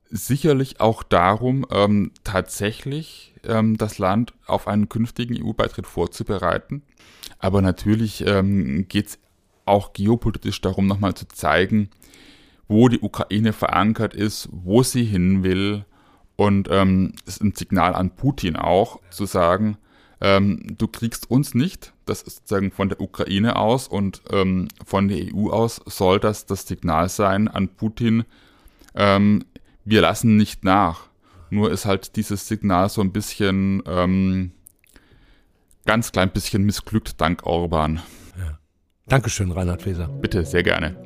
sicherlich 0.08 0.80
auch 0.80 1.02
darum, 1.02 1.66
ähm, 1.70 2.12
tatsächlich 2.22 3.34
ähm, 3.44 3.76
das 3.76 3.98
Land 3.98 4.34
auf 4.46 4.68
einen 4.68 4.88
künftigen 4.88 5.36
EU-Beitritt 5.42 5.86
vorzubereiten. 5.86 6.82
Aber 7.40 7.60
natürlich 7.60 8.24
ähm, 8.26 8.86
geht 8.88 9.06
es 9.08 9.18
auch 9.64 9.92
geopolitisch 9.92 10.60
darum, 10.60 10.86
nochmal 10.86 11.14
zu 11.14 11.26
zeigen, 11.28 11.90
wo 12.68 12.88
die 12.88 13.00
Ukraine 13.00 13.52
verankert 13.52 14.14
ist, 14.14 14.48
wo 14.52 14.82
sie 14.82 15.04
hin 15.04 15.42
will 15.42 15.84
und 16.38 16.68
ähm, 16.70 17.14
ist 17.26 17.42
ein 17.42 17.52
Signal 17.52 17.96
an 17.96 18.10
Putin 18.10 18.54
auch, 18.54 19.00
zu 19.10 19.26
sagen, 19.26 19.76
ähm, 20.20 20.62
du 20.78 20.86
kriegst 20.86 21.28
uns 21.28 21.52
nicht. 21.52 21.92
Das 22.06 22.22
ist 22.22 22.36
sozusagen 22.36 22.70
von 22.70 22.88
der 22.88 23.00
Ukraine 23.00 23.56
aus 23.56 23.88
und 23.88 24.22
ähm, 24.30 24.68
von 24.86 25.08
der 25.08 25.34
EU 25.34 25.50
aus 25.50 25.80
soll 25.86 26.20
das 26.20 26.46
das 26.46 26.64
Signal 26.66 27.08
sein 27.08 27.48
an 27.48 27.68
Putin, 27.68 28.24
ähm, 28.94 29.44
wir 29.84 30.00
lassen 30.00 30.36
nicht 30.36 30.62
nach. 30.62 31.08
Nur 31.50 31.72
ist 31.72 31.86
halt 31.86 32.14
dieses 32.14 32.46
Signal 32.46 32.88
so 32.88 33.00
ein 33.00 33.10
bisschen, 33.10 33.82
ähm, 33.86 34.52
ganz 35.86 36.12
klein 36.12 36.30
bisschen 36.30 36.62
missglückt 36.62 37.20
dank 37.20 37.44
Orban. 37.46 38.00
Ja. 38.38 38.58
Dankeschön, 39.06 39.50
Reinhard 39.50 39.82
Feser. 39.82 40.06
Bitte, 40.06 40.44
sehr 40.44 40.62
gerne. 40.62 40.96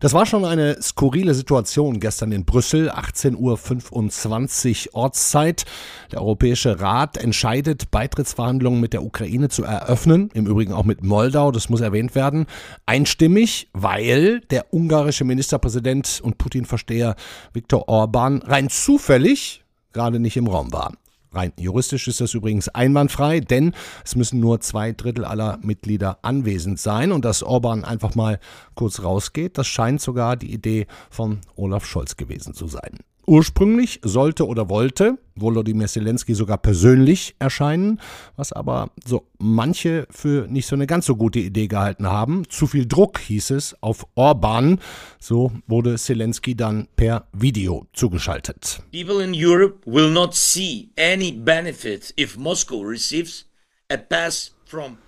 Das 0.00 0.14
war 0.14 0.24
schon 0.24 0.46
eine 0.46 0.80
skurrile 0.80 1.34
Situation 1.34 2.00
gestern 2.00 2.32
in 2.32 2.46
Brüssel, 2.46 2.90
18.25 2.90 4.88
Uhr 4.88 4.94
Ortszeit. 4.94 5.66
Der 6.10 6.22
Europäische 6.22 6.80
Rat 6.80 7.18
entscheidet, 7.18 7.90
Beitrittsverhandlungen 7.90 8.80
mit 8.80 8.94
der 8.94 9.02
Ukraine 9.02 9.50
zu 9.50 9.62
eröffnen, 9.62 10.30
im 10.32 10.46
Übrigen 10.46 10.72
auch 10.72 10.86
mit 10.86 11.04
Moldau, 11.04 11.52
das 11.52 11.68
muss 11.68 11.82
erwähnt 11.82 12.14
werden, 12.14 12.46
einstimmig, 12.86 13.68
weil 13.74 14.40
der 14.48 14.72
ungarische 14.72 15.24
Ministerpräsident 15.24 16.22
und 16.24 16.38
Putin-Versteher 16.38 17.14
Viktor 17.52 17.86
Orban 17.90 18.38
rein 18.38 18.70
zufällig 18.70 19.62
gerade 19.92 20.20
nicht 20.20 20.36
im 20.36 20.46
Raum 20.46 20.72
war. 20.72 20.92
Rein 21.32 21.52
juristisch 21.58 22.08
ist 22.08 22.20
das 22.20 22.34
übrigens 22.34 22.68
einwandfrei, 22.68 23.40
denn 23.40 23.72
es 24.04 24.16
müssen 24.16 24.40
nur 24.40 24.60
zwei 24.60 24.92
Drittel 24.92 25.24
aller 25.24 25.58
Mitglieder 25.62 26.18
anwesend 26.22 26.80
sein. 26.80 27.12
Und 27.12 27.24
dass 27.24 27.42
Orban 27.42 27.84
einfach 27.84 28.14
mal 28.14 28.40
kurz 28.74 29.02
rausgeht, 29.02 29.56
das 29.56 29.68
scheint 29.68 30.00
sogar 30.00 30.36
die 30.36 30.52
Idee 30.52 30.86
von 31.08 31.40
Olaf 31.54 31.84
Scholz 31.86 32.16
gewesen 32.16 32.54
zu 32.54 32.66
sein. 32.66 32.98
Ursprünglich 33.30 34.00
sollte 34.02 34.44
oder 34.44 34.68
wollte 34.68 35.16
Volodymyr 35.36 35.86
Zelensky 35.86 36.34
sogar 36.34 36.58
persönlich 36.58 37.36
erscheinen, 37.38 38.00
was 38.34 38.52
aber 38.52 38.90
so 39.06 39.28
manche 39.38 40.08
für 40.10 40.48
nicht 40.48 40.66
so 40.66 40.74
eine 40.74 40.88
ganz 40.88 41.06
so 41.06 41.14
gute 41.14 41.38
Idee 41.38 41.68
gehalten 41.68 42.08
haben. 42.08 42.42
Zu 42.48 42.66
viel 42.66 42.86
Druck 42.86 43.20
hieß 43.20 43.50
es 43.50 43.80
auf 43.82 44.04
Orban. 44.16 44.80
So 45.20 45.52
wurde 45.68 45.94
Zelensky 45.96 46.56
dann 46.56 46.88
per 46.96 47.28
Video 47.32 47.86
zugeschaltet. 47.92 48.82
People 48.90 49.22
in 49.22 49.32
Europe 49.32 49.78
will 49.86 50.10
not 50.10 50.34
see 50.34 50.90
any 50.98 51.30
benefit 51.30 52.12
if 52.18 52.36
Moscow 52.36 52.82
receives 52.82 53.46
a 53.92 53.96
pass 53.96 54.56
from 54.64 54.98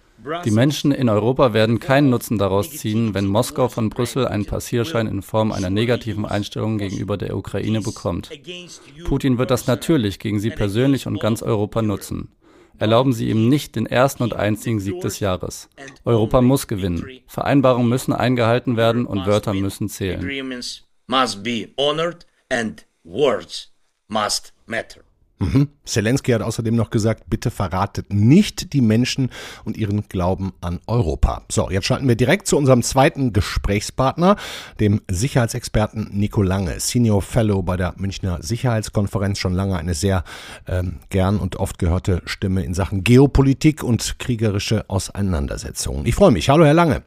Die 0.44 0.50
Menschen 0.50 0.92
in 0.92 1.08
Europa 1.08 1.52
werden 1.52 1.80
keinen 1.80 2.10
Nutzen 2.10 2.38
daraus 2.38 2.70
ziehen, 2.70 3.14
wenn 3.14 3.26
Moskau 3.26 3.68
von 3.68 3.90
Brüssel 3.90 4.26
einen 4.26 4.46
Passierschein 4.46 5.06
in 5.06 5.22
Form 5.22 5.52
einer 5.52 5.70
negativen 5.70 6.24
Einstellung 6.24 6.78
gegenüber 6.78 7.16
der 7.16 7.36
Ukraine 7.36 7.80
bekommt. 7.80 8.30
Putin 9.04 9.38
wird 9.38 9.50
das 9.50 9.66
natürlich 9.66 10.18
gegen 10.18 10.40
sie 10.40 10.50
persönlich 10.50 11.06
und 11.06 11.20
ganz 11.20 11.42
Europa 11.42 11.82
nutzen. 11.82 12.28
Erlauben 12.78 13.12
Sie 13.12 13.28
ihm 13.28 13.48
nicht 13.48 13.76
den 13.76 13.86
ersten 13.86 14.22
und 14.22 14.34
einzigen 14.34 14.80
Sieg 14.80 15.00
des 15.00 15.20
Jahres. 15.20 15.68
Europa 16.04 16.40
muss 16.40 16.66
gewinnen. 16.66 17.06
Vereinbarungen 17.26 17.88
müssen 17.88 18.12
eingehalten 18.12 18.76
werden 18.76 19.06
und 19.06 19.26
Wörter 19.26 19.54
müssen 19.54 19.88
zählen. 19.88 20.20
Mhm. 25.42 25.68
Zelensky 25.84 26.32
hat 26.32 26.42
außerdem 26.42 26.74
noch 26.74 26.90
gesagt, 26.90 27.24
bitte 27.28 27.50
verratet 27.50 28.12
nicht 28.12 28.72
die 28.72 28.80
Menschen 28.80 29.30
und 29.64 29.76
ihren 29.76 30.08
Glauben 30.08 30.52
an 30.60 30.80
Europa. 30.86 31.42
So, 31.50 31.70
jetzt 31.70 31.86
schalten 31.86 32.06
wir 32.08 32.16
direkt 32.16 32.46
zu 32.46 32.56
unserem 32.56 32.82
zweiten 32.82 33.32
Gesprächspartner, 33.32 34.36
dem 34.80 35.00
Sicherheitsexperten 35.10 36.10
Nico 36.12 36.42
Lange, 36.42 36.78
Senior 36.80 37.22
Fellow 37.22 37.62
bei 37.62 37.76
der 37.76 37.94
Münchner 37.96 38.42
Sicherheitskonferenz, 38.42 39.38
schon 39.38 39.54
lange 39.54 39.76
eine 39.76 39.94
sehr 39.94 40.24
ähm, 40.66 41.00
gern 41.10 41.38
und 41.38 41.56
oft 41.56 41.78
gehörte 41.78 42.22
Stimme 42.24 42.64
in 42.64 42.74
Sachen 42.74 43.04
Geopolitik 43.04 43.82
und 43.82 44.18
kriegerische 44.18 44.88
Auseinandersetzungen. 44.88 46.06
Ich 46.06 46.14
freue 46.14 46.30
mich. 46.30 46.48
Hallo, 46.48 46.64
Herr 46.64 46.74
Lange. 46.74 47.02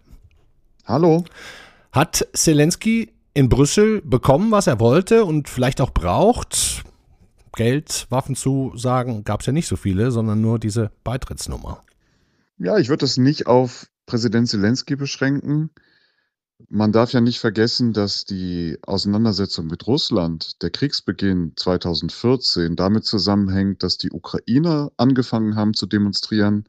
Hallo. 0.85 1.23
Hat 1.91 2.27
Zelensky 2.33 3.13
in 3.33 3.49
Brüssel 3.49 4.01
bekommen, 4.01 4.51
was 4.51 4.67
er 4.67 4.79
wollte 4.79 5.25
und 5.25 5.49
vielleicht 5.49 5.81
auch 5.81 5.91
braucht? 5.91 6.83
Geld, 7.55 8.07
Waffenzusagen 8.09 9.23
gab 9.23 9.41
es 9.41 9.47
ja 9.47 9.53
nicht 9.53 9.67
so 9.67 9.75
viele, 9.75 10.11
sondern 10.11 10.41
nur 10.41 10.59
diese 10.59 10.91
Beitrittsnummer. 11.03 11.81
Ja, 12.57 12.77
ich 12.77 12.89
würde 12.89 13.01
das 13.01 13.17
nicht 13.17 13.47
auf 13.47 13.87
Präsident 14.05 14.47
Zelensky 14.47 14.95
beschränken. 14.95 15.71
Man 16.69 16.91
darf 16.91 17.11
ja 17.11 17.19
nicht 17.19 17.39
vergessen, 17.39 17.91
dass 17.91 18.23
die 18.23 18.77
Auseinandersetzung 18.85 19.67
mit 19.67 19.87
Russland, 19.87 20.61
der 20.61 20.69
Kriegsbeginn 20.69 21.53
2014, 21.55 22.75
damit 22.75 23.05
zusammenhängt, 23.05 23.83
dass 23.83 23.97
die 23.97 24.11
Ukrainer 24.11 24.91
angefangen 24.95 25.55
haben 25.55 25.73
zu 25.73 25.85
demonstrieren 25.85 26.65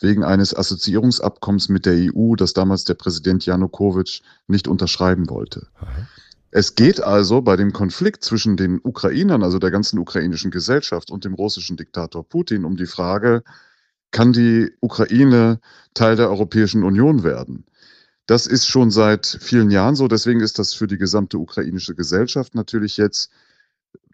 wegen 0.00 0.24
eines 0.24 0.54
Assoziierungsabkommens 0.54 1.68
mit 1.68 1.86
der 1.86 2.12
EU, 2.14 2.34
das 2.34 2.52
damals 2.52 2.84
der 2.84 2.94
Präsident 2.94 3.46
Janukowitsch 3.46 4.22
nicht 4.46 4.68
unterschreiben 4.68 5.28
wollte. 5.30 5.68
Aha. 5.76 6.06
Es 6.56 6.74
geht 6.74 7.02
also 7.02 7.42
bei 7.42 7.54
dem 7.56 7.74
Konflikt 7.74 8.24
zwischen 8.24 8.56
den 8.56 8.80
Ukrainern, 8.82 9.42
also 9.42 9.58
der 9.58 9.70
ganzen 9.70 9.98
ukrainischen 9.98 10.50
Gesellschaft 10.50 11.10
und 11.10 11.26
dem 11.26 11.34
russischen 11.34 11.76
Diktator 11.76 12.26
Putin 12.26 12.64
um 12.64 12.78
die 12.78 12.86
Frage, 12.86 13.42
kann 14.10 14.32
die 14.32 14.72
Ukraine 14.80 15.60
Teil 15.92 16.16
der 16.16 16.30
Europäischen 16.30 16.82
Union 16.82 17.24
werden? 17.24 17.66
Das 18.24 18.46
ist 18.46 18.66
schon 18.68 18.90
seit 18.90 19.26
vielen 19.26 19.70
Jahren 19.70 19.96
so. 19.96 20.08
Deswegen 20.08 20.40
ist 20.40 20.58
das 20.58 20.72
für 20.72 20.86
die 20.86 20.96
gesamte 20.96 21.36
ukrainische 21.36 21.94
Gesellschaft 21.94 22.54
natürlich 22.54 22.96
jetzt 22.96 23.30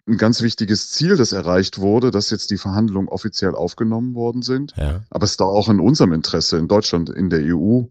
ein 0.05 0.17
ganz 0.17 0.41
wichtiges 0.41 0.91
Ziel, 0.91 1.15
das 1.15 1.31
erreicht 1.31 1.79
wurde, 1.79 2.11
dass 2.11 2.29
jetzt 2.29 2.51
die 2.51 2.57
Verhandlungen 2.57 3.07
offiziell 3.07 3.55
aufgenommen 3.55 4.15
worden 4.15 4.41
sind. 4.41 4.73
Ja. 4.75 5.05
Aber 5.09 5.23
es 5.23 5.31
ist 5.31 5.41
auch 5.41 5.69
in 5.69 5.79
unserem 5.79 6.11
Interesse 6.11 6.57
in 6.57 6.67
Deutschland, 6.67 7.09
in 7.09 7.29
der 7.29 7.55
EU, 7.55 7.83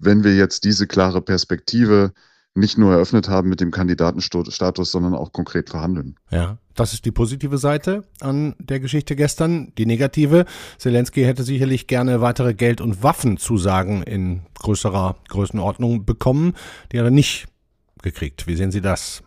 wenn 0.00 0.24
wir 0.24 0.34
jetzt 0.34 0.64
diese 0.64 0.88
klare 0.88 1.22
Perspektive 1.22 2.12
nicht 2.54 2.78
nur 2.78 2.92
eröffnet 2.92 3.28
haben 3.28 3.48
mit 3.48 3.60
dem 3.60 3.70
Kandidatenstatus, 3.70 4.90
sondern 4.90 5.14
auch 5.14 5.32
konkret 5.32 5.70
verhandeln. 5.70 6.16
Ja, 6.30 6.58
das 6.74 6.92
ist 6.92 7.04
die 7.04 7.12
positive 7.12 7.58
Seite 7.58 8.04
an 8.20 8.54
der 8.58 8.80
Geschichte 8.80 9.14
gestern. 9.14 9.72
Die 9.78 9.86
negative, 9.86 10.46
Zelensky 10.78 11.22
hätte 11.22 11.44
sicherlich 11.44 11.86
gerne 11.86 12.20
weitere 12.20 12.54
Geld- 12.54 12.80
und 12.80 13.02
Waffenzusagen 13.02 14.02
in 14.02 14.42
größerer 14.54 15.16
Größenordnung 15.28 16.04
bekommen. 16.04 16.54
Die 16.92 16.98
hat 16.98 17.04
er 17.04 17.10
nicht 17.10 17.46
gekriegt. 18.02 18.46
Wie 18.46 18.56
sehen 18.56 18.72
Sie 18.72 18.80
das? 18.80 19.22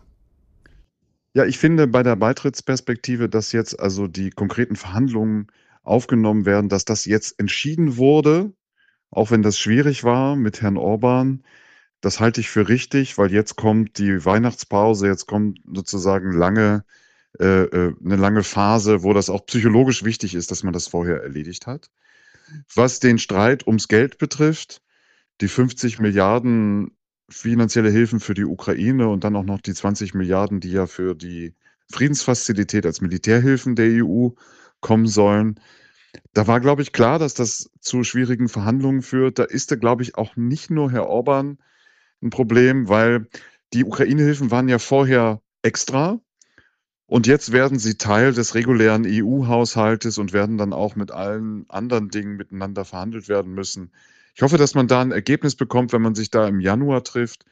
Ja, 1.32 1.44
ich 1.44 1.58
finde 1.58 1.86
bei 1.86 2.02
der 2.02 2.16
Beitrittsperspektive, 2.16 3.28
dass 3.28 3.52
jetzt 3.52 3.80
also 3.80 4.06
die 4.06 4.30
konkreten 4.30 4.76
Verhandlungen 4.76 5.48
aufgenommen 5.82 6.46
werden, 6.46 6.68
dass 6.68 6.84
das 6.84 7.06
jetzt 7.06 7.38
entschieden 7.40 7.96
wurde, 7.96 8.52
auch 9.10 9.30
wenn 9.30 9.42
das 9.42 9.58
schwierig 9.58 10.04
war 10.04 10.36
mit 10.36 10.62
Herrn 10.62 10.76
Orban, 10.76 11.42
das 12.04 12.20
halte 12.20 12.40
ich 12.42 12.50
für 12.50 12.68
richtig, 12.68 13.16
weil 13.16 13.32
jetzt 13.32 13.56
kommt 13.56 13.96
die 13.96 14.24
Weihnachtspause, 14.24 15.06
jetzt 15.06 15.26
kommt 15.26 15.60
sozusagen 15.64 16.32
lange, 16.32 16.84
äh, 17.40 17.62
äh, 17.62 17.94
eine 18.04 18.16
lange 18.16 18.42
Phase, 18.42 19.02
wo 19.02 19.14
das 19.14 19.30
auch 19.30 19.46
psychologisch 19.46 20.04
wichtig 20.04 20.34
ist, 20.34 20.50
dass 20.50 20.62
man 20.62 20.74
das 20.74 20.86
vorher 20.86 21.22
erledigt 21.22 21.66
hat. 21.66 21.90
Was 22.74 23.00
den 23.00 23.18
Streit 23.18 23.66
ums 23.66 23.88
Geld 23.88 24.18
betrifft, 24.18 24.82
die 25.40 25.48
50 25.48 25.98
Milliarden 25.98 26.90
finanzielle 27.30 27.88
Hilfen 27.88 28.20
für 28.20 28.34
die 28.34 28.44
Ukraine 28.44 29.08
und 29.08 29.24
dann 29.24 29.34
auch 29.34 29.44
noch 29.44 29.62
die 29.62 29.72
20 29.72 30.12
Milliarden, 30.12 30.60
die 30.60 30.72
ja 30.72 30.86
für 30.86 31.14
die 31.14 31.54
Friedensfazilität 31.90 32.84
als 32.84 33.00
Militärhilfen 33.00 33.76
der 33.76 34.04
EU 34.04 34.28
kommen 34.80 35.06
sollen. 35.06 35.58
Da 36.34 36.46
war, 36.46 36.60
glaube 36.60 36.82
ich, 36.82 36.92
klar, 36.92 37.18
dass 37.18 37.32
das 37.32 37.70
zu 37.80 38.04
schwierigen 38.04 38.50
Verhandlungen 38.50 39.00
führt. 39.00 39.38
Da 39.38 39.44
ist 39.44 39.80
glaube 39.80 40.02
ich, 40.02 40.16
auch 40.16 40.36
nicht 40.36 40.70
nur 40.70 40.92
Herr 40.92 41.06
Orban 41.06 41.56
ein 42.24 42.30
Problem, 42.30 42.88
weil 42.88 43.26
die 43.72 43.84
Ukraine-Hilfen 43.84 44.50
waren 44.50 44.68
ja 44.68 44.78
vorher 44.78 45.40
extra 45.62 46.20
und 47.06 47.26
jetzt 47.26 47.52
werden 47.52 47.78
sie 47.78 47.96
Teil 47.96 48.32
des 48.32 48.54
regulären 48.54 49.04
EU-Haushaltes 49.06 50.18
und 50.18 50.32
werden 50.32 50.58
dann 50.58 50.72
auch 50.72 50.96
mit 50.96 51.10
allen 51.10 51.66
anderen 51.68 52.08
Dingen 52.08 52.36
miteinander 52.36 52.84
verhandelt 52.84 53.28
werden 53.28 53.52
müssen. 53.52 53.92
Ich 54.34 54.42
hoffe, 54.42 54.56
dass 54.56 54.74
man 54.74 54.88
da 54.88 55.00
ein 55.00 55.12
Ergebnis 55.12 55.54
bekommt, 55.54 55.92
wenn 55.92 56.02
man 56.02 56.14
sich 56.14 56.30
da 56.30 56.48
im 56.48 56.60
Januar 56.60 57.04
trifft. 57.04 57.44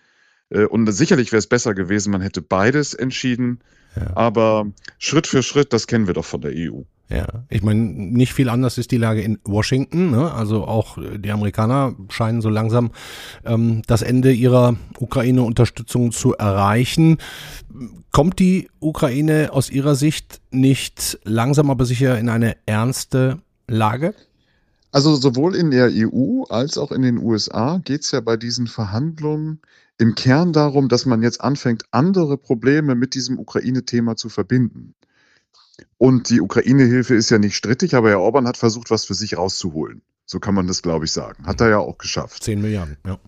Äh, 0.48 0.64
und 0.64 0.90
sicherlich 0.92 1.32
wäre 1.32 1.38
es 1.38 1.46
besser 1.46 1.74
gewesen, 1.74 2.10
man 2.10 2.22
hätte 2.22 2.42
beides 2.42 2.94
entschieden. 2.94 3.60
Ja. 3.94 4.16
Aber 4.16 4.66
Schritt 4.98 5.26
für 5.26 5.42
Schritt, 5.42 5.72
das 5.72 5.86
kennen 5.86 6.06
wir 6.06 6.14
doch 6.14 6.24
von 6.24 6.40
der 6.40 6.52
EU. 6.54 6.82
Ja, 7.08 7.44
ich 7.50 7.62
meine, 7.62 7.80
nicht 7.80 8.32
viel 8.32 8.48
anders 8.48 8.78
ist 8.78 8.90
die 8.90 8.96
Lage 8.96 9.20
in 9.20 9.38
Washington. 9.44 10.10
Ne? 10.10 10.32
Also 10.32 10.64
auch 10.64 10.96
die 11.18 11.30
Amerikaner 11.30 11.94
scheinen 12.08 12.40
so 12.40 12.48
langsam 12.48 12.90
ähm, 13.44 13.82
das 13.86 14.00
Ende 14.00 14.32
ihrer 14.32 14.76
Ukraine-Unterstützung 14.98 16.12
zu 16.12 16.34
erreichen. 16.34 17.18
Kommt 18.12 18.38
die 18.38 18.70
Ukraine 18.80 19.50
aus 19.52 19.68
Ihrer 19.68 19.94
Sicht 19.94 20.40
nicht 20.50 21.18
langsam 21.24 21.70
aber 21.70 21.84
sicher 21.84 22.18
in 22.18 22.28
eine 22.28 22.56
ernste 22.66 23.38
Lage? 23.66 24.14
Also 24.90 25.16
sowohl 25.16 25.54
in 25.56 25.70
der 25.70 25.90
EU 25.90 26.44
als 26.44 26.76
auch 26.76 26.92
in 26.92 27.02
den 27.02 27.18
USA 27.18 27.78
geht 27.78 28.02
es 28.02 28.10
ja 28.10 28.20
bei 28.20 28.36
diesen 28.36 28.66
Verhandlungen 28.66 29.60
im 29.98 30.14
Kern 30.14 30.52
darum, 30.52 30.88
dass 30.88 31.06
man 31.06 31.22
jetzt 31.22 31.40
anfängt, 31.40 31.84
andere 31.90 32.36
Probleme 32.36 32.94
mit 32.94 33.14
diesem 33.14 33.38
Ukraine-Thema 33.38 34.16
zu 34.16 34.28
verbinden. 34.28 34.94
Und 35.98 36.30
die 36.30 36.40
Ukraine-Hilfe 36.40 37.14
ist 37.14 37.30
ja 37.30 37.38
nicht 37.38 37.56
strittig, 37.56 37.94
aber 37.94 38.10
Herr 38.10 38.20
Orban 38.20 38.46
hat 38.46 38.56
versucht, 38.56 38.90
was 38.90 39.04
für 39.04 39.14
sich 39.14 39.36
rauszuholen. 39.36 40.02
So 40.26 40.40
kann 40.40 40.54
man 40.54 40.66
das, 40.66 40.82
glaube 40.82 41.04
ich, 41.04 41.12
sagen. 41.12 41.46
Hat 41.46 41.60
er 41.60 41.68
ja 41.70 41.78
auch 41.78 41.98
geschafft. 41.98 42.42
Zehn 42.42 42.60
Milliarden, 42.60 42.96
ja. 43.06 43.18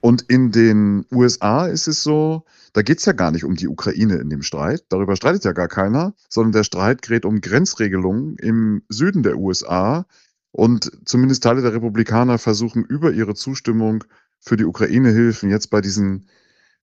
Und 0.00 0.22
in 0.22 0.50
den 0.50 1.04
USA 1.10 1.66
ist 1.66 1.86
es 1.86 2.02
so, 2.02 2.44
da 2.72 2.82
geht 2.82 2.98
es 2.98 3.04
ja 3.04 3.12
gar 3.12 3.30
nicht 3.30 3.44
um 3.44 3.54
die 3.54 3.68
Ukraine 3.68 4.16
in 4.16 4.30
dem 4.30 4.42
Streit. 4.42 4.84
Darüber 4.88 5.14
streitet 5.14 5.44
ja 5.44 5.52
gar 5.52 5.68
keiner, 5.68 6.14
sondern 6.28 6.52
der 6.52 6.64
Streit 6.64 7.02
gerät 7.02 7.26
um 7.26 7.40
Grenzregelungen 7.40 8.36
im 8.36 8.82
Süden 8.88 9.22
der 9.22 9.36
USA. 9.36 10.06
Und 10.52 10.90
zumindest 11.04 11.42
Teile 11.42 11.62
der 11.62 11.74
Republikaner 11.74 12.38
versuchen 12.38 12.84
über 12.84 13.12
ihre 13.12 13.34
Zustimmung 13.34 14.04
für 14.40 14.56
die 14.56 14.64
Ukraine-Hilfen 14.64 15.50
jetzt 15.50 15.68
bei 15.68 15.80
diesen 15.80 16.28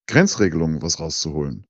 Grenzregelungen 0.05 0.81
was 0.81 0.99
rauszuholen. 0.99 1.65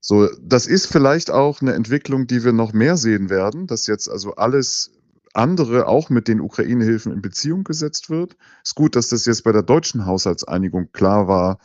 So, 0.00 0.28
das 0.40 0.66
ist 0.66 0.86
vielleicht 0.86 1.30
auch 1.30 1.60
eine 1.60 1.74
Entwicklung, 1.74 2.26
die 2.26 2.44
wir 2.44 2.52
noch 2.52 2.72
mehr 2.72 2.96
sehen 2.96 3.30
werden, 3.30 3.66
dass 3.66 3.86
jetzt 3.86 4.08
also 4.08 4.34
alles 4.36 4.92
andere 5.34 5.86
auch 5.86 6.10
mit 6.10 6.28
den 6.28 6.40
Ukraine-Hilfen 6.40 7.12
in 7.12 7.22
Beziehung 7.22 7.64
gesetzt 7.64 8.10
wird. 8.10 8.36
Ist 8.64 8.74
gut, 8.74 8.96
dass 8.96 9.08
das 9.08 9.26
jetzt 9.26 9.44
bei 9.44 9.52
der 9.52 9.62
deutschen 9.62 10.06
Haushaltseinigung 10.06 10.90
klar 10.92 11.28
war, 11.28 11.58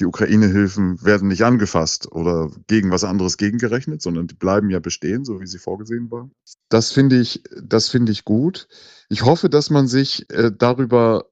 die 0.00 0.06
Ukraine-Hilfen 0.06 1.04
werden 1.04 1.28
nicht 1.28 1.44
angefasst 1.44 2.10
oder 2.10 2.50
gegen 2.66 2.90
was 2.90 3.04
anderes 3.04 3.36
gegengerechnet, 3.36 4.02
sondern 4.02 4.26
die 4.26 4.34
bleiben 4.34 4.68
ja 4.70 4.80
bestehen, 4.80 5.24
so 5.24 5.40
wie 5.40 5.46
sie 5.46 5.58
vorgesehen 5.58 6.10
waren. 6.10 6.32
Das 6.68 6.90
finde 6.90 7.20
ich, 7.20 7.44
das 7.62 7.88
finde 7.88 8.10
ich 8.10 8.24
gut. 8.24 8.66
Ich 9.08 9.22
hoffe, 9.22 9.48
dass 9.48 9.70
man 9.70 9.86
sich 9.86 10.28
äh, 10.30 10.50
darüber 10.56 11.26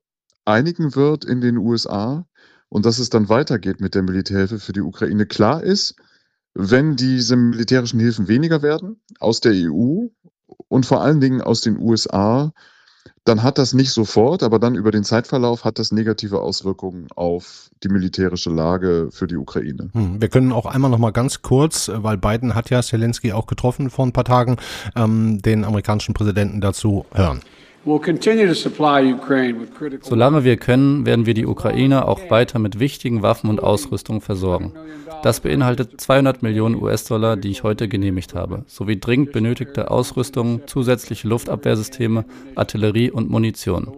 einigen 0.44 0.94
wird 0.94 1.24
in 1.24 1.40
den 1.40 1.56
USA 1.56 2.26
und 2.68 2.86
dass 2.86 3.00
es 3.00 3.10
dann 3.10 3.28
weitergeht 3.28 3.80
mit 3.80 3.96
der 3.96 4.02
Militärhilfe 4.02 4.60
für 4.60 4.72
die 4.72 4.80
Ukraine. 4.80 5.26
Klar 5.26 5.64
ist, 5.64 5.96
wenn 6.54 6.96
diese 6.96 7.36
militärischen 7.36 8.00
Hilfen 8.00 8.28
weniger 8.28 8.62
werden 8.62 9.00
aus 9.18 9.40
der 9.40 9.52
EU 9.52 10.06
und 10.68 10.86
vor 10.86 11.02
allen 11.02 11.20
Dingen 11.20 11.40
aus 11.40 11.60
den 11.60 11.78
USA, 11.78 12.52
dann 13.24 13.42
hat 13.42 13.58
das 13.58 13.72
nicht 13.72 13.92
sofort, 13.92 14.42
aber 14.42 14.58
dann 14.58 14.74
über 14.74 14.90
den 14.90 15.04
Zeitverlauf 15.04 15.64
hat 15.64 15.78
das 15.78 15.92
negative 15.92 16.40
Auswirkungen 16.40 17.06
auf 17.14 17.70
die 17.84 17.88
militärische 17.88 18.50
Lage 18.50 19.08
für 19.12 19.28
die 19.28 19.36
Ukraine. 19.36 19.90
Hm, 19.92 20.20
wir 20.20 20.28
können 20.28 20.52
auch 20.52 20.66
einmal 20.66 20.90
noch 20.90 20.98
mal 20.98 21.12
ganz 21.12 21.42
kurz, 21.42 21.90
weil 21.94 22.18
Biden 22.18 22.54
hat 22.54 22.70
ja 22.70 22.82
Zelensky 22.82 23.32
auch 23.32 23.46
getroffen 23.46 23.90
vor 23.90 24.06
ein 24.06 24.12
paar 24.12 24.24
Tagen, 24.24 24.56
ähm, 24.96 25.40
den 25.40 25.64
amerikanischen 25.64 26.14
Präsidenten 26.14 26.60
dazu 26.60 27.06
hören. 27.12 27.40
Solange 30.02 30.44
wir 30.44 30.56
können, 30.56 31.04
werden 31.04 31.26
wir 31.26 31.34
die 31.34 31.46
Ukraine 31.46 32.06
auch 32.06 32.30
weiter 32.30 32.60
mit 32.60 32.78
wichtigen 32.78 33.22
Waffen 33.22 33.50
und 33.50 33.60
Ausrüstung 33.60 34.20
versorgen. 34.20 34.72
Das 35.22 35.40
beinhaltet 35.40 36.00
200 36.00 36.42
Millionen 36.42 36.80
US-Dollar, 36.80 37.36
die 37.36 37.50
ich 37.50 37.62
heute 37.62 37.88
genehmigt 37.88 38.34
habe, 38.34 38.64
sowie 38.66 38.98
dringend 38.98 39.32
benötigte 39.32 39.90
Ausrüstung, 39.90 40.62
zusätzliche 40.66 41.28
Luftabwehrsysteme, 41.28 42.24
Artillerie 42.54 43.10
und 43.10 43.30
Munition. 43.30 43.88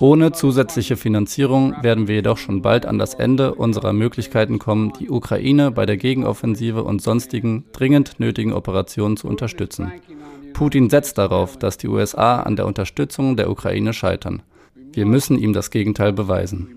Ohne 0.00 0.32
zusätzliche 0.32 0.96
Finanzierung 0.96 1.74
werden 1.82 2.08
wir 2.08 2.16
jedoch 2.16 2.38
schon 2.38 2.62
bald 2.62 2.86
an 2.86 2.98
das 2.98 3.14
Ende 3.14 3.54
unserer 3.54 3.92
Möglichkeiten 3.92 4.58
kommen, 4.58 4.92
die 4.98 5.10
Ukraine 5.10 5.70
bei 5.70 5.86
der 5.86 5.96
Gegenoffensive 5.96 6.82
und 6.82 7.02
sonstigen 7.02 7.64
dringend 7.72 8.18
nötigen 8.18 8.52
Operationen 8.52 9.16
zu 9.16 9.28
unterstützen. 9.28 9.92
Putin 10.56 10.88
setzt 10.88 11.18
darauf, 11.18 11.58
dass 11.58 11.76
die 11.76 11.86
USA 11.86 12.40
an 12.40 12.56
der 12.56 12.64
Unterstützung 12.64 13.36
der 13.36 13.50
Ukraine 13.50 13.92
scheitern. 13.92 14.40
Wir 14.74 15.04
müssen 15.04 15.36
ihm 15.36 15.52
das 15.52 15.70
Gegenteil 15.70 16.14
beweisen. 16.14 16.68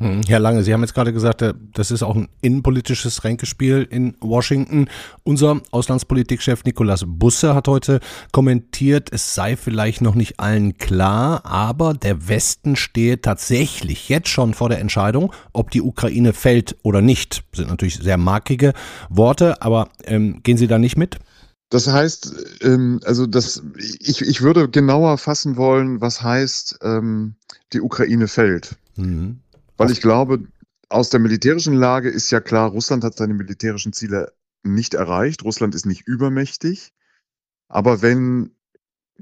Hm, 0.00 0.22
Herr 0.26 0.40
Lange, 0.40 0.64
Sie 0.64 0.72
haben 0.72 0.80
jetzt 0.80 0.94
gerade 0.94 1.12
gesagt, 1.12 1.42
äh, 1.42 1.54
das 1.74 1.92
ist 1.92 2.02
auch 2.02 2.16
ein 2.16 2.28
innenpolitisches 2.40 3.22
Ränkespiel 3.22 3.86
in 3.88 4.16
Washington. 4.20 4.88
Unser 5.22 5.60
Auslandspolitikchef 5.70 6.64
Nikolaus 6.64 7.04
Busse 7.06 7.54
hat 7.54 7.68
heute 7.68 8.00
kommentiert, 8.32 9.12
es 9.12 9.36
sei 9.36 9.56
vielleicht 9.56 10.00
noch 10.00 10.16
nicht 10.16 10.40
allen 10.40 10.76
klar, 10.76 11.46
aber 11.46 11.94
der 11.94 12.28
Westen 12.28 12.74
stehe 12.74 13.20
tatsächlich 13.20 14.08
jetzt 14.08 14.28
schon 14.28 14.54
vor 14.54 14.68
der 14.68 14.80
Entscheidung, 14.80 15.32
ob 15.52 15.70
die 15.70 15.82
Ukraine 15.82 16.32
fällt 16.32 16.76
oder 16.82 17.00
nicht. 17.00 17.44
Das 17.52 17.58
sind 17.58 17.70
natürlich 17.70 17.98
sehr 17.98 18.18
markige 18.18 18.72
Worte, 19.08 19.62
aber 19.62 19.88
ähm, 20.04 20.42
gehen 20.42 20.56
Sie 20.56 20.66
da 20.66 20.80
nicht 20.80 20.96
mit? 20.96 21.20
Das 21.70 21.86
heißt, 21.86 22.62
ähm, 22.62 23.00
also 23.04 23.26
das, 23.26 23.62
ich, 23.76 24.22
ich 24.22 24.40
würde 24.40 24.70
genauer 24.70 25.18
fassen 25.18 25.56
wollen, 25.56 26.00
was 26.00 26.22
heißt, 26.22 26.78
ähm, 26.82 27.34
die 27.72 27.80
Ukraine 27.80 28.26
fällt. 28.26 28.76
Mhm. 28.96 29.40
Weil 29.76 29.90
ich 29.90 30.00
glaube, 30.00 30.44
aus 30.88 31.10
der 31.10 31.20
militärischen 31.20 31.74
Lage 31.74 32.08
ist 32.08 32.30
ja 32.30 32.40
klar, 32.40 32.70
Russland 32.70 33.04
hat 33.04 33.16
seine 33.16 33.34
militärischen 33.34 33.92
Ziele 33.92 34.32
nicht 34.62 34.94
erreicht. 34.94 35.44
Russland 35.44 35.74
ist 35.74 35.86
nicht 35.86 36.06
übermächtig. 36.06 36.94
Aber 37.68 38.00
wenn 38.00 38.52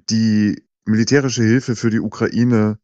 die 0.08 0.62
militärische 0.84 1.42
Hilfe 1.42 1.74
für 1.74 1.90
die 1.90 2.00
Ukraine 2.00 2.78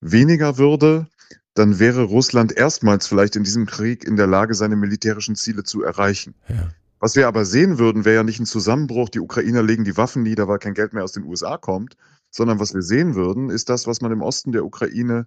weniger 0.00 0.56
würde, 0.56 1.06
dann 1.54 1.78
wäre 1.78 2.04
Russland 2.04 2.52
erstmals 2.52 3.06
vielleicht 3.06 3.36
in 3.36 3.44
diesem 3.44 3.66
Krieg 3.66 4.04
in 4.04 4.16
der 4.16 4.26
Lage, 4.26 4.54
seine 4.54 4.76
militärischen 4.76 5.36
Ziele 5.36 5.64
zu 5.64 5.82
erreichen. 5.82 6.34
Ja. 6.48 6.70
Was 7.02 7.16
wir 7.16 7.26
aber 7.26 7.44
sehen 7.44 7.80
würden, 7.80 8.04
wäre 8.04 8.14
ja 8.14 8.22
nicht 8.22 8.38
ein 8.38 8.46
Zusammenbruch, 8.46 9.08
die 9.08 9.18
Ukrainer 9.18 9.60
legen 9.60 9.82
die 9.82 9.96
Waffen 9.96 10.22
nieder, 10.22 10.46
weil 10.46 10.60
kein 10.60 10.72
Geld 10.72 10.92
mehr 10.92 11.02
aus 11.02 11.10
den 11.10 11.24
USA 11.24 11.56
kommt, 11.56 11.96
sondern 12.30 12.60
was 12.60 12.74
wir 12.74 12.82
sehen 12.82 13.16
würden, 13.16 13.50
ist 13.50 13.70
das, 13.70 13.88
was 13.88 14.02
man 14.02 14.12
im 14.12 14.22
Osten 14.22 14.52
der 14.52 14.64
Ukraine 14.64 15.26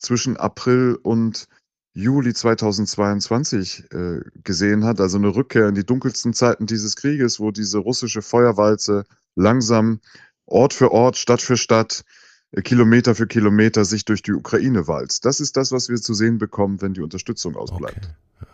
zwischen 0.00 0.36
April 0.36 0.98
und 1.00 1.46
Juli 1.94 2.34
2022 2.34 3.84
äh, 3.92 4.20
gesehen 4.42 4.82
hat, 4.82 5.00
also 5.00 5.16
eine 5.16 5.32
Rückkehr 5.32 5.68
in 5.68 5.76
die 5.76 5.86
dunkelsten 5.86 6.34
Zeiten 6.34 6.66
dieses 6.66 6.96
Krieges, 6.96 7.38
wo 7.38 7.52
diese 7.52 7.78
russische 7.78 8.20
Feuerwalze 8.20 9.04
langsam 9.36 10.00
Ort 10.46 10.74
für 10.74 10.90
Ort, 10.90 11.18
Stadt 11.18 11.40
für 11.40 11.56
Stadt, 11.56 12.02
äh, 12.50 12.62
Kilometer 12.62 13.14
für 13.14 13.28
Kilometer 13.28 13.84
sich 13.84 14.04
durch 14.04 14.22
die 14.22 14.32
Ukraine 14.32 14.88
walzt. 14.88 15.24
Das 15.24 15.38
ist 15.38 15.56
das, 15.56 15.70
was 15.70 15.88
wir 15.88 15.98
zu 15.98 16.14
sehen 16.14 16.38
bekommen, 16.38 16.82
wenn 16.82 16.94
die 16.94 17.00
Unterstützung 17.00 17.54
ausbleibt. 17.54 18.08
Okay. 18.40 18.48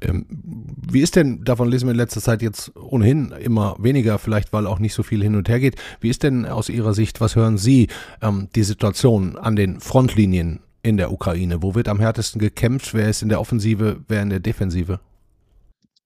Ähm, 0.00 0.26
wie 0.28 1.00
ist 1.00 1.16
denn, 1.16 1.44
davon 1.44 1.68
lesen 1.68 1.86
wir 1.86 1.92
in 1.92 1.98
letzter 1.98 2.20
Zeit 2.20 2.42
jetzt 2.42 2.74
ohnehin 2.76 3.32
immer 3.32 3.76
weniger, 3.78 4.18
vielleicht 4.18 4.52
weil 4.52 4.66
auch 4.66 4.78
nicht 4.78 4.94
so 4.94 5.02
viel 5.02 5.22
hin 5.22 5.36
und 5.36 5.48
her 5.48 5.60
geht. 5.60 5.76
Wie 6.00 6.08
ist 6.08 6.22
denn 6.22 6.46
aus 6.46 6.68
Ihrer 6.68 6.94
Sicht, 6.94 7.20
was 7.20 7.36
hören 7.36 7.58
Sie, 7.58 7.88
ähm, 8.22 8.48
die 8.54 8.62
Situation 8.62 9.36
an 9.36 9.56
den 9.56 9.80
Frontlinien 9.80 10.60
in 10.82 10.96
der 10.96 11.12
Ukraine? 11.12 11.62
Wo 11.62 11.74
wird 11.74 11.88
am 11.88 12.00
härtesten 12.00 12.40
gekämpft? 12.40 12.94
Wer 12.94 13.08
ist 13.08 13.22
in 13.22 13.28
der 13.28 13.40
Offensive, 13.40 14.00
wer 14.08 14.22
in 14.22 14.30
der 14.30 14.40
Defensive? 14.40 15.00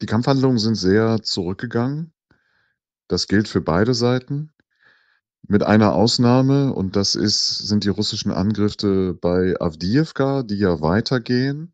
Die 0.00 0.06
Kampfhandlungen 0.06 0.58
sind 0.58 0.74
sehr 0.74 1.22
zurückgegangen. 1.22 2.12
Das 3.08 3.28
gilt 3.28 3.48
für 3.48 3.60
beide 3.60 3.94
Seiten. 3.94 4.50
Mit 5.48 5.62
einer 5.64 5.92
Ausnahme, 5.92 6.72
und 6.72 6.96
das 6.96 7.14
ist, 7.14 7.58
sind 7.58 7.84
die 7.84 7.88
russischen 7.88 8.30
Angriffe 8.30 9.16
bei 9.20 9.54
Avdiivka, 9.60 10.44
die 10.44 10.56
ja 10.56 10.80
weitergehen 10.80 11.72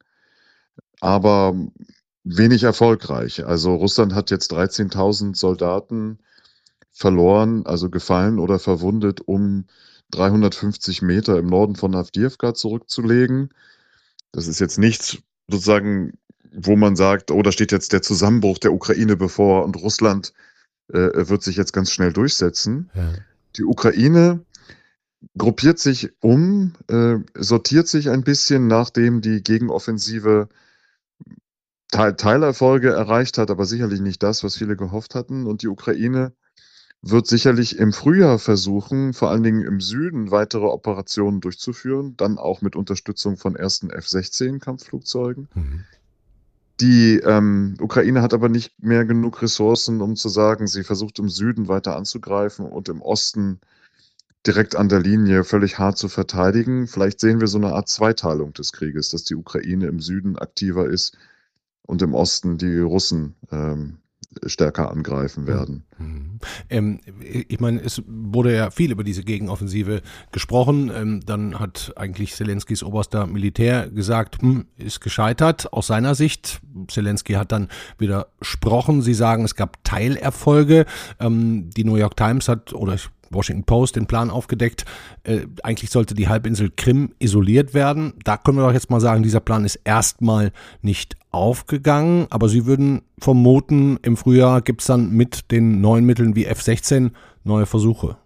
aber 1.00 1.54
wenig 2.24 2.62
erfolgreich. 2.62 3.46
Also 3.46 3.74
Russland 3.74 4.14
hat 4.14 4.30
jetzt 4.30 4.52
13.000 4.52 5.36
Soldaten 5.36 6.18
verloren, 6.92 7.64
also 7.64 7.90
gefallen 7.90 8.38
oder 8.38 8.58
verwundet, 8.58 9.20
um 9.20 9.66
350 10.10 11.02
Meter 11.02 11.38
im 11.38 11.46
Norden 11.46 11.76
von 11.76 11.94
Avdiivka 11.94 12.54
zurückzulegen. 12.54 13.50
Das 14.32 14.46
ist 14.46 14.58
jetzt 14.58 14.78
nichts 14.78 15.18
sozusagen, 15.48 16.14
wo 16.52 16.76
man 16.76 16.96
sagt, 16.96 17.30
oh, 17.30 17.42
da 17.42 17.52
steht 17.52 17.72
jetzt 17.72 17.92
der 17.92 18.02
Zusammenbruch 18.02 18.58
der 18.58 18.72
Ukraine 18.72 19.16
bevor 19.16 19.64
und 19.64 19.76
Russland 19.76 20.32
äh, 20.88 21.28
wird 21.28 21.42
sich 21.42 21.56
jetzt 21.56 21.72
ganz 21.72 21.90
schnell 21.92 22.12
durchsetzen. 22.12 22.90
Ja. 22.94 23.12
Die 23.56 23.64
Ukraine 23.64 24.44
gruppiert 25.36 25.78
sich 25.78 26.10
um, 26.20 26.74
äh, 26.88 27.16
sortiert 27.34 27.88
sich 27.88 28.10
ein 28.10 28.22
bisschen, 28.22 28.66
nachdem 28.66 29.20
die 29.20 29.42
Gegenoffensive 29.42 30.48
Teil 31.90 32.16
Teilerfolge 32.16 32.90
erreicht 32.90 33.38
hat, 33.38 33.50
aber 33.50 33.64
sicherlich 33.64 34.00
nicht 34.00 34.22
das, 34.22 34.44
was 34.44 34.56
viele 34.56 34.76
gehofft 34.76 35.14
hatten. 35.14 35.46
Und 35.46 35.62
die 35.62 35.68
Ukraine 35.68 36.32
wird 37.00 37.26
sicherlich 37.26 37.78
im 37.78 37.92
Frühjahr 37.92 38.38
versuchen, 38.38 39.14
vor 39.14 39.30
allen 39.30 39.42
Dingen 39.42 39.64
im 39.64 39.80
Süden 39.80 40.30
weitere 40.30 40.66
Operationen 40.66 41.40
durchzuführen, 41.40 42.16
dann 42.16 42.38
auch 42.38 42.60
mit 42.60 42.76
Unterstützung 42.76 43.36
von 43.36 43.56
ersten 43.56 43.90
F-16-Kampfflugzeugen. 43.90 45.48
Mhm. 45.54 45.84
Die 46.80 47.18
ähm, 47.18 47.76
Ukraine 47.80 48.22
hat 48.22 48.34
aber 48.34 48.48
nicht 48.48 48.80
mehr 48.82 49.04
genug 49.04 49.42
Ressourcen, 49.42 50.00
um 50.00 50.14
zu 50.14 50.28
sagen, 50.28 50.66
sie 50.66 50.84
versucht 50.84 51.18
im 51.18 51.28
Süden 51.28 51.68
weiter 51.68 51.96
anzugreifen 51.96 52.66
und 52.66 52.88
im 52.88 53.00
Osten 53.00 53.60
direkt 54.46 54.76
an 54.76 54.88
der 54.88 55.00
Linie 55.00 55.42
völlig 55.42 55.78
hart 55.78 55.98
zu 55.98 56.08
verteidigen. 56.08 56.86
Vielleicht 56.86 57.18
sehen 57.18 57.40
wir 57.40 57.48
so 57.48 57.58
eine 57.58 57.72
Art 57.72 57.88
Zweiteilung 57.88 58.52
des 58.52 58.72
Krieges, 58.72 59.08
dass 59.08 59.24
die 59.24 59.34
Ukraine 59.34 59.86
im 59.86 60.00
Süden 60.00 60.38
aktiver 60.38 60.86
ist 60.88 61.16
und 61.88 62.02
im 62.02 62.14
Osten 62.14 62.58
die 62.58 62.78
Russen 62.78 63.34
ähm, 63.50 63.98
stärker 64.44 64.90
angreifen 64.90 65.46
werden. 65.46 65.84
Mhm. 65.96 66.38
Ähm, 66.68 67.00
ich 67.22 67.60
meine, 67.60 67.80
es 67.80 68.02
wurde 68.06 68.54
ja 68.54 68.70
viel 68.70 68.92
über 68.92 69.02
diese 69.02 69.24
Gegenoffensive 69.24 70.02
gesprochen. 70.30 70.92
Ähm, 70.94 71.20
dann 71.24 71.58
hat 71.58 71.94
eigentlich 71.96 72.34
Zelenskis 72.34 72.82
oberster 72.82 73.26
Militär 73.26 73.88
gesagt, 73.88 74.42
hm, 74.42 74.66
ist 74.76 75.00
gescheitert 75.00 75.72
aus 75.72 75.86
seiner 75.86 76.14
Sicht. 76.14 76.60
Zelensky 76.88 77.32
hat 77.32 77.52
dann 77.52 77.68
widersprochen. 77.96 79.00
Sie 79.00 79.14
sagen, 79.14 79.44
es 79.44 79.54
gab 79.54 79.82
Teilerfolge. 79.82 80.84
Ähm, 81.18 81.70
die 81.70 81.84
New 81.84 81.96
York 81.96 82.16
Times 82.16 82.48
hat, 82.48 82.74
oder 82.74 82.94
ich 82.94 83.08
Washington 83.30 83.64
Post 83.64 83.96
den 83.96 84.06
Plan 84.06 84.30
aufgedeckt. 84.30 84.84
Äh, 85.24 85.46
eigentlich 85.62 85.90
sollte 85.90 86.14
die 86.14 86.28
Halbinsel 86.28 86.70
Krim 86.74 87.14
isoliert 87.18 87.74
werden. 87.74 88.14
Da 88.24 88.36
können 88.36 88.58
wir 88.58 88.66
doch 88.66 88.72
jetzt 88.72 88.90
mal 88.90 89.00
sagen, 89.00 89.22
dieser 89.22 89.40
Plan 89.40 89.64
ist 89.64 89.80
erstmal 89.84 90.52
nicht 90.82 91.16
aufgegangen. 91.30 92.26
Aber 92.30 92.48
Sie 92.48 92.66
würden 92.66 93.02
vermuten, 93.18 93.98
im 94.02 94.16
Frühjahr 94.16 94.62
gibt 94.62 94.80
es 94.80 94.86
dann 94.86 95.10
mit 95.10 95.50
den 95.50 95.80
neuen 95.80 96.04
Mitteln 96.04 96.34
wie 96.36 96.46
F-16 96.46 97.12
neue 97.44 97.66
Versuche. 97.66 98.16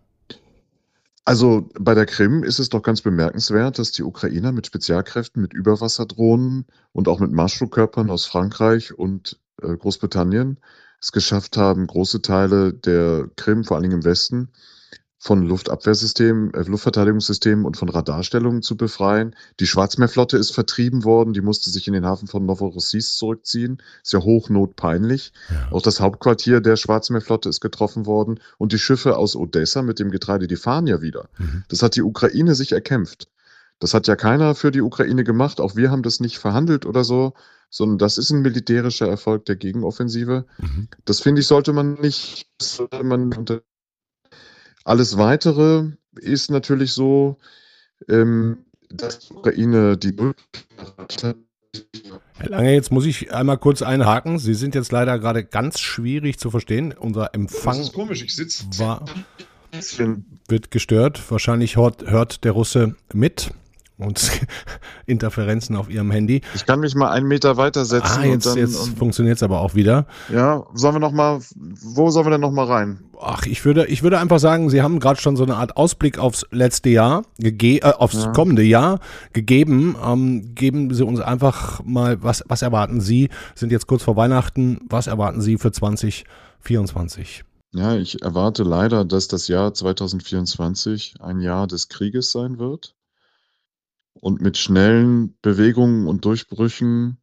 Also 1.24 1.68
bei 1.78 1.94
der 1.94 2.06
Krim 2.06 2.42
ist 2.42 2.58
es 2.58 2.68
doch 2.68 2.82
ganz 2.82 3.00
bemerkenswert, 3.00 3.78
dass 3.78 3.92
die 3.92 4.02
Ukrainer 4.02 4.50
mit 4.50 4.66
Spezialkräften, 4.66 5.40
mit 5.40 5.52
Überwasserdrohnen 5.52 6.66
und 6.92 7.06
auch 7.06 7.20
mit 7.20 7.30
Marschflugkörpern 7.30 8.10
aus 8.10 8.26
Frankreich 8.26 8.92
und 8.92 9.38
äh, 9.62 9.76
Großbritannien 9.76 10.58
es 11.00 11.12
geschafft 11.12 11.56
haben, 11.56 11.86
große 11.86 12.22
Teile 12.22 12.72
der 12.72 13.28
Krim, 13.36 13.64
vor 13.64 13.76
allen 13.76 13.82
Dingen 13.82 14.00
im 14.00 14.04
Westen, 14.04 14.50
von 15.24 15.46
Luftabwehrsystemen, 15.46 16.52
äh, 16.52 16.62
Luftverteidigungssystemen 16.62 17.64
und 17.64 17.76
von 17.76 17.88
Radarstellungen 17.88 18.60
zu 18.60 18.76
befreien. 18.76 19.36
Die 19.60 19.68
Schwarzmeerflotte 19.68 20.36
ist 20.36 20.50
vertrieben 20.50 21.04
worden, 21.04 21.32
die 21.32 21.40
musste 21.40 21.70
sich 21.70 21.86
in 21.86 21.92
den 21.92 22.04
Hafen 22.04 22.26
von 22.26 22.44
Novorossiysk 22.44 23.18
zurückziehen. 23.18 23.80
Ist 24.02 24.12
ja 24.12 24.18
hochnotpeinlich. 24.18 25.32
Ja. 25.48 25.68
Auch 25.70 25.80
das 25.80 26.00
Hauptquartier 26.00 26.60
der 26.60 26.74
Schwarzmeerflotte 26.74 27.48
ist 27.48 27.60
getroffen 27.60 28.04
worden 28.04 28.40
und 28.58 28.72
die 28.72 28.80
Schiffe 28.80 29.16
aus 29.16 29.36
Odessa 29.36 29.82
mit 29.82 30.00
dem 30.00 30.10
Getreide, 30.10 30.48
die 30.48 30.56
fahren 30.56 30.88
ja 30.88 31.02
wieder. 31.02 31.28
Mhm. 31.38 31.62
Das 31.68 31.84
hat 31.84 31.94
die 31.94 32.02
Ukraine 32.02 32.56
sich 32.56 32.72
erkämpft. 32.72 33.28
Das 33.78 33.94
hat 33.94 34.08
ja 34.08 34.16
keiner 34.16 34.56
für 34.56 34.72
die 34.72 34.82
Ukraine 34.82 35.22
gemacht. 35.22 35.60
Auch 35.60 35.76
wir 35.76 35.92
haben 35.92 36.02
das 36.02 36.18
nicht 36.18 36.38
verhandelt 36.40 36.84
oder 36.84 37.04
so, 37.04 37.34
sondern 37.70 37.98
das 37.98 38.18
ist 38.18 38.30
ein 38.30 38.42
militärischer 38.42 39.06
Erfolg 39.06 39.44
der 39.44 39.54
Gegenoffensive. 39.54 40.46
Mhm. 40.58 40.88
Das 41.04 41.20
finde 41.20 41.42
ich, 41.42 41.46
sollte 41.46 41.72
man 41.72 41.94
nicht, 41.94 42.48
sollte 42.60 43.04
man 43.04 43.32
unter 43.32 43.62
alles 44.84 45.16
Weitere 45.16 45.90
ist 46.14 46.50
natürlich 46.50 46.92
so, 46.92 47.38
ähm, 48.08 48.64
dass 48.90 49.20
die 49.20 49.34
Ukraine 49.34 49.96
die 49.96 50.14
Herr 52.36 52.48
Lange, 52.48 52.74
jetzt 52.74 52.90
muss 52.90 53.06
ich 53.06 53.32
einmal 53.32 53.58
kurz 53.58 53.82
einhaken. 53.82 54.38
Sie 54.38 54.54
sind 54.54 54.74
jetzt 54.74 54.92
leider 54.92 55.18
gerade 55.18 55.44
ganz 55.44 55.80
schwierig 55.80 56.38
zu 56.38 56.50
verstehen. 56.50 56.92
Unser 56.92 57.34
Empfang 57.34 57.78
das 57.78 57.88
ist 57.88 57.94
komisch, 57.94 58.22
ich 58.22 58.34
sitze 58.34 58.66
war. 58.78 59.04
Wird 60.48 60.70
gestört. 60.70 61.30
Wahrscheinlich 61.30 61.76
hört, 61.76 62.10
hört 62.10 62.44
der 62.44 62.52
Russe 62.52 62.94
mit 63.14 63.52
und 64.02 64.40
Interferenzen 65.06 65.76
auf 65.76 65.88
ihrem 65.90 66.10
Handy. 66.10 66.42
Ich 66.54 66.66
kann 66.66 66.80
mich 66.80 66.94
mal 66.94 67.10
einen 67.10 67.26
Meter 67.26 67.56
weitersetzen. 67.56 68.20
Ah, 68.20 68.24
jetzt, 68.24 68.54
jetzt 68.56 68.96
funktioniert 68.98 69.36
es 69.36 69.42
aber 69.42 69.60
auch 69.60 69.74
wieder. 69.74 70.06
Ja, 70.32 70.64
sollen 70.74 70.94
wir 70.94 71.00
noch 71.00 71.12
mal, 71.12 71.40
wo 71.54 72.10
sollen 72.10 72.26
wir 72.26 72.30
denn 72.30 72.40
noch 72.40 72.52
mal 72.52 72.66
rein? 72.66 73.00
Ach, 73.20 73.46
ich 73.46 73.64
würde, 73.64 73.86
ich 73.86 74.02
würde 74.02 74.18
einfach 74.18 74.40
sagen, 74.40 74.68
Sie 74.68 74.82
haben 74.82 74.98
gerade 74.98 75.20
schon 75.20 75.36
so 75.36 75.44
eine 75.44 75.56
Art 75.56 75.76
Ausblick 75.76 76.18
aufs 76.18 76.44
letzte 76.50 76.90
Jahr, 76.90 77.22
gege 77.38 77.86
äh, 77.86 77.92
aufs 77.92 78.24
ja. 78.24 78.32
kommende 78.32 78.62
Jahr 78.62 78.98
gegeben. 79.32 79.96
Ähm, 80.04 80.54
geben 80.54 80.92
Sie 80.92 81.04
uns 81.04 81.20
einfach 81.20 81.82
mal, 81.84 82.22
was, 82.22 82.42
was 82.48 82.62
erwarten 82.62 83.00
Sie? 83.00 83.28
Sind 83.54 83.70
jetzt 83.70 83.86
kurz 83.86 84.02
vor 84.02 84.16
Weihnachten. 84.16 84.80
Was 84.88 85.06
erwarten 85.06 85.40
Sie 85.40 85.56
für 85.56 85.70
2024? 85.70 87.44
Ja, 87.74 87.96
ich 87.96 88.22
erwarte 88.22 88.64
leider, 88.64 89.04
dass 89.04 89.28
das 89.28 89.48
Jahr 89.48 89.72
2024 89.72 91.14
ein 91.20 91.40
Jahr 91.40 91.66
des 91.66 91.88
Krieges 91.88 92.30
sein 92.30 92.58
wird. 92.58 92.94
Und 94.14 94.40
mit 94.40 94.56
schnellen 94.56 95.36
Bewegungen 95.42 96.06
und 96.06 96.24
Durchbrüchen 96.24 97.18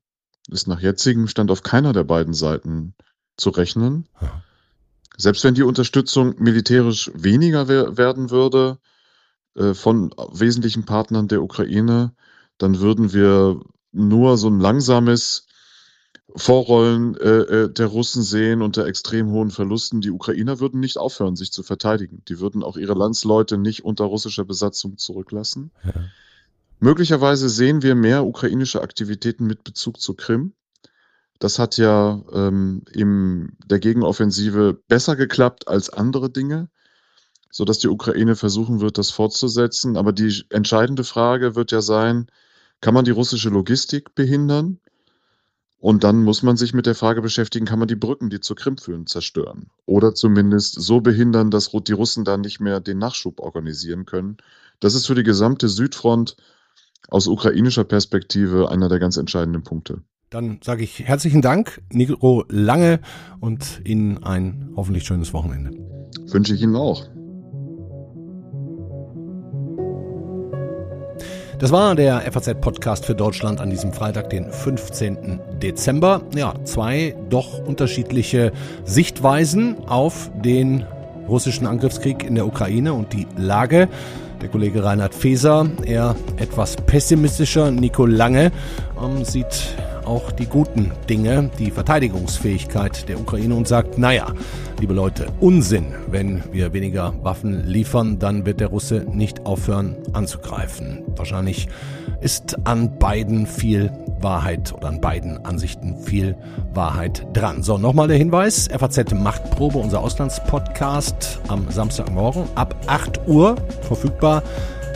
ist 0.50 0.68
nach 0.68 0.82
jetzigem 0.82 1.28
Stand 1.28 1.52
auf 1.52 1.64
keiner 1.64 1.94
der 1.94 2.04
beiden 2.04 2.34
Seiten 2.34 2.96
zu 3.38 3.52
rechnen. 3.52 4.08
Selbst 5.18 5.44
wenn 5.44 5.54
die 5.54 5.64
Unterstützung 5.64 6.36
militärisch 6.40 7.12
weniger 7.14 7.68
werden 7.68 8.30
würde 8.30 8.80
äh, 9.56 9.74
von 9.74 10.14
wesentlichen 10.32 10.86
Partnern 10.86 11.28
der 11.28 11.44
Ukraine, 11.44 12.14
dann 12.58 12.80
würden 12.80 13.14
wir 13.14 13.62
nur 13.92 14.38
so 14.38 14.50
ein 14.50 14.60
langsames 14.60 15.46
Vorrollen 16.36 17.18
äh, 17.18 17.28
äh, 17.28 17.74
der 17.74 17.88
Russen 17.88 18.22
sehen 18.22 18.62
unter 18.62 18.86
extrem 18.86 19.32
hohen 19.32 19.50
Verlusten. 19.50 20.00
Die 20.02 20.12
Ukrainer 20.12 20.60
würden 20.60 20.80
nicht 20.80 20.98
aufhören, 20.98 21.36
sich 21.36 21.52
zu 21.52 21.64
verteidigen. 21.64 22.22
Die 22.28 22.40
würden 22.40 22.64
auch 22.64 22.78
ihre 22.78 22.94
Landsleute 22.94 23.58
nicht 23.58 23.84
unter 23.84 24.06
russischer 24.06 24.46
Besatzung 24.46 24.98
zurücklassen. 24.98 25.72
Ja. 25.84 25.94
Möglicherweise 26.80 27.50
sehen 27.50 27.82
wir 27.82 27.96
mehr 27.96 28.26
ukrainische 28.26 28.82
Aktivitäten 28.82 29.46
mit 29.46 29.64
Bezug 29.64 30.00
zur 30.00 30.16
Krim. 30.16 30.54
Das 31.38 31.60
hat 31.60 31.78
ja 31.78 32.22
ähm, 32.34 32.84
in 32.92 33.58
der 33.66 33.80
Gegenoffensive 33.80 34.80
besser 34.88 35.16
geklappt 35.16 35.68
als 35.68 35.90
andere 35.90 36.30
Dinge, 36.30 36.70
so 37.52 37.66
dass 37.66 37.80
die 37.80 37.88
Ukraine 37.88 38.36
versuchen 38.36 38.80
wird, 38.80 38.98
das 38.98 39.12
fortzusetzen. 39.12 39.98
Aber 39.98 40.14
die 40.14 40.46
entscheidende 40.50 41.04
Frage 41.04 41.56
wird 41.56 41.72
ja 41.72 41.82
sein, 41.82 42.28
kann 42.82 42.94
man 42.94 43.06
die 43.06 43.12
russische 43.12 43.50
Logistik 43.50 44.16
behindern? 44.16 44.80
Und 45.82 46.04
dann 46.04 46.24
muss 46.24 46.44
man 46.44 46.58
sich 46.58 46.74
mit 46.74 46.86
der 46.86 46.96
Frage 46.96 47.22
beschäftigen, 47.22 47.66
kann 47.66 47.80
man 47.80 47.88
die 47.88 47.96
Brücken, 47.96 48.30
die 48.30 48.42
zur 48.42 48.58
Krim 48.58 48.78
führen, 48.78 49.08
zerstören? 49.08 49.68
Oder 49.86 50.14
zumindest 50.14 50.76
so 50.82 51.00
behindern, 51.00 51.52
dass 51.52 51.72
die 51.72 51.94
Russen 51.94 52.26
da 52.26 52.36
nicht 52.38 52.60
mehr 52.60 52.82
den 52.82 52.98
Nachschub 52.98 53.40
organisieren 53.40 54.06
können. 54.06 54.38
Das 54.82 54.94
ist 54.94 55.08
für 55.08 55.16
die 55.16 55.24
gesamte 55.24 55.70
Südfront 55.70 56.36
aus 57.08 57.28
ukrainischer 57.28 57.84
Perspektive 57.84 58.70
einer 58.70 58.90
der 58.90 59.00
ganz 59.00 59.18
entscheidenden 59.18 59.64
Punkte. 59.64 60.02
Dann 60.30 60.60
sage 60.64 60.84
ich 60.84 61.00
herzlichen 61.00 61.42
Dank, 61.42 61.82
Nico 61.92 62.46
Lange, 62.50 63.00
und 63.40 63.82
Ihnen 63.84 64.24
ein 64.24 64.70
hoffentlich 64.76 65.04
schönes 65.04 65.34
Wochenende. 65.34 65.72
Wünsche 66.28 66.54
ich 66.54 66.62
Ihnen 66.62 66.76
auch. 66.76 67.08
Das 71.60 71.74
war 71.74 71.94
der 71.94 72.22
FAZ-Podcast 72.32 73.06
für 73.06 73.16
Deutschland 73.16 73.60
an 73.60 73.70
diesem 73.70 73.92
Freitag, 73.92 74.30
den 74.30 74.50
15. 74.50 75.42
Dezember. 75.62 76.22
Ja, 76.34 76.54
zwei 76.64 77.16
doch 77.30 77.60
unterschiedliche 77.60 78.54
Sichtweisen 78.86 79.78
auf 79.88 80.32
den 80.42 80.86
russischen 81.28 81.68
Angriffskrieg 81.68 82.24
in 82.24 82.36
der 82.36 82.48
Ukraine 82.48 82.94
und 82.94 83.12
die 83.12 83.28
Lage. 83.36 83.90
Der 84.42 84.50
Kollege 84.50 84.84
Reinhard 84.84 85.14
Feser, 85.14 85.70
eher 85.86 86.16
etwas 86.38 86.78
pessimistischer. 86.78 87.72
Nico 87.72 88.06
Lange 88.06 88.52
ähm, 89.02 89.26
sieht 89.26 89.76
auch 90.06 90.32
die 90.32 90.46
guten 90.46 90.92
Dinge, 91.10 91.52
die 91.60 91.72
Verteidigungsfähigkeit 91.72 93.08
der 93.10 93.20
Ukraine 93.20 93.54
und 93.54 93.68
sagt, 93.68 93.98
naja, 93.98 94.34
liebe 94.80 94.94
Leute, 94.94 95.28
Unsinn, 95.40 95.94
wenn 96.08 96.42
wir 96.52 96.74
weniger 96.74 97.14
Waffen 97.22 97.68
liefern, 97.68 98.18
dann 98.18 98.46
wird 98.46 98.60
der 98.60 98.70
Russe 98.70 99.06
nicht 99.12 99.46
aufhören 99.46 99.98
anzugreifen. 100.14 101.04
Wahrscheinlich 101.16 101.68
ist 102.22 102.66
an 102.66 102.98
beiden 102.98 103.46
viel 103.46 103.92
Wahrheit 104.22 104.74
oder 104.74 104.88
an 104.90 105.02
beiden 105.02 105.46
Ansichten 105.46 105.98
viel 105.98 106.36
Wahrheit 106.74 107.26
dran. 107.34 107.64
So, 107.64 107.78
nochmal 107.78 108.08
der 108.08 108.18
Hinweis, 108.18 108.68
FAZ 108.68 109.14
Machtprobe, 109.14 109.78
unser 109.78 110.02
Auslandspodcast 110.02 111.40
am 111.48 111.70
Samstagmorgen 111.70 112.44
ab 112.56 112.76
8 112.88 113.28
Uhr 113.28 113.56
verfügbar. 113.82 114.44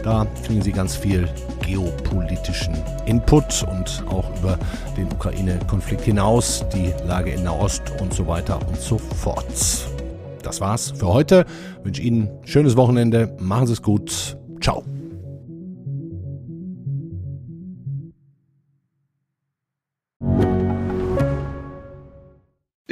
Da 0.04 0.28
kriegen 0.46 0.62
Sie 0.62 0.72
ganz 0.72 0.96
viel 0.96 1.30
geopolitischen 1.66 2.76
Input 3.06 3.66
und 3.72 4.04
auch 4.10 4.26
über 4.38 4.58
den 4.98 5.08
Ukraine-Konflikt 5.12 6.02
hinaus, 6.02 6.66
die 6.74 6.94
Lage 7.08 7.32
in 7.32 7.44
Nahost 7.44 7.84
und 8.02 8.14
so 8.14 8.28
weiter 8.28 8.60
und 8.68 8.78
so 8.78 8.98
fort. 8.98 9.46
Das 10.42 10.60
war's 10.60 10.92
für 10.92 11.08
heute. 11.08 11.46
Ich 11.80 11.86
wünsche 11.86 12.02
Ihnen 12.02 12.24
ein 12.24 12.48
schönes 12.48 12.76
Wochenende. 12.76 13.36
Machen 13.40 13.68
Sie 13.68 13.74
es 13.74 13.82
gut. 13.82 14.38
Ciao. 14.60 14.84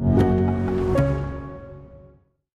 you. 0.00 0.27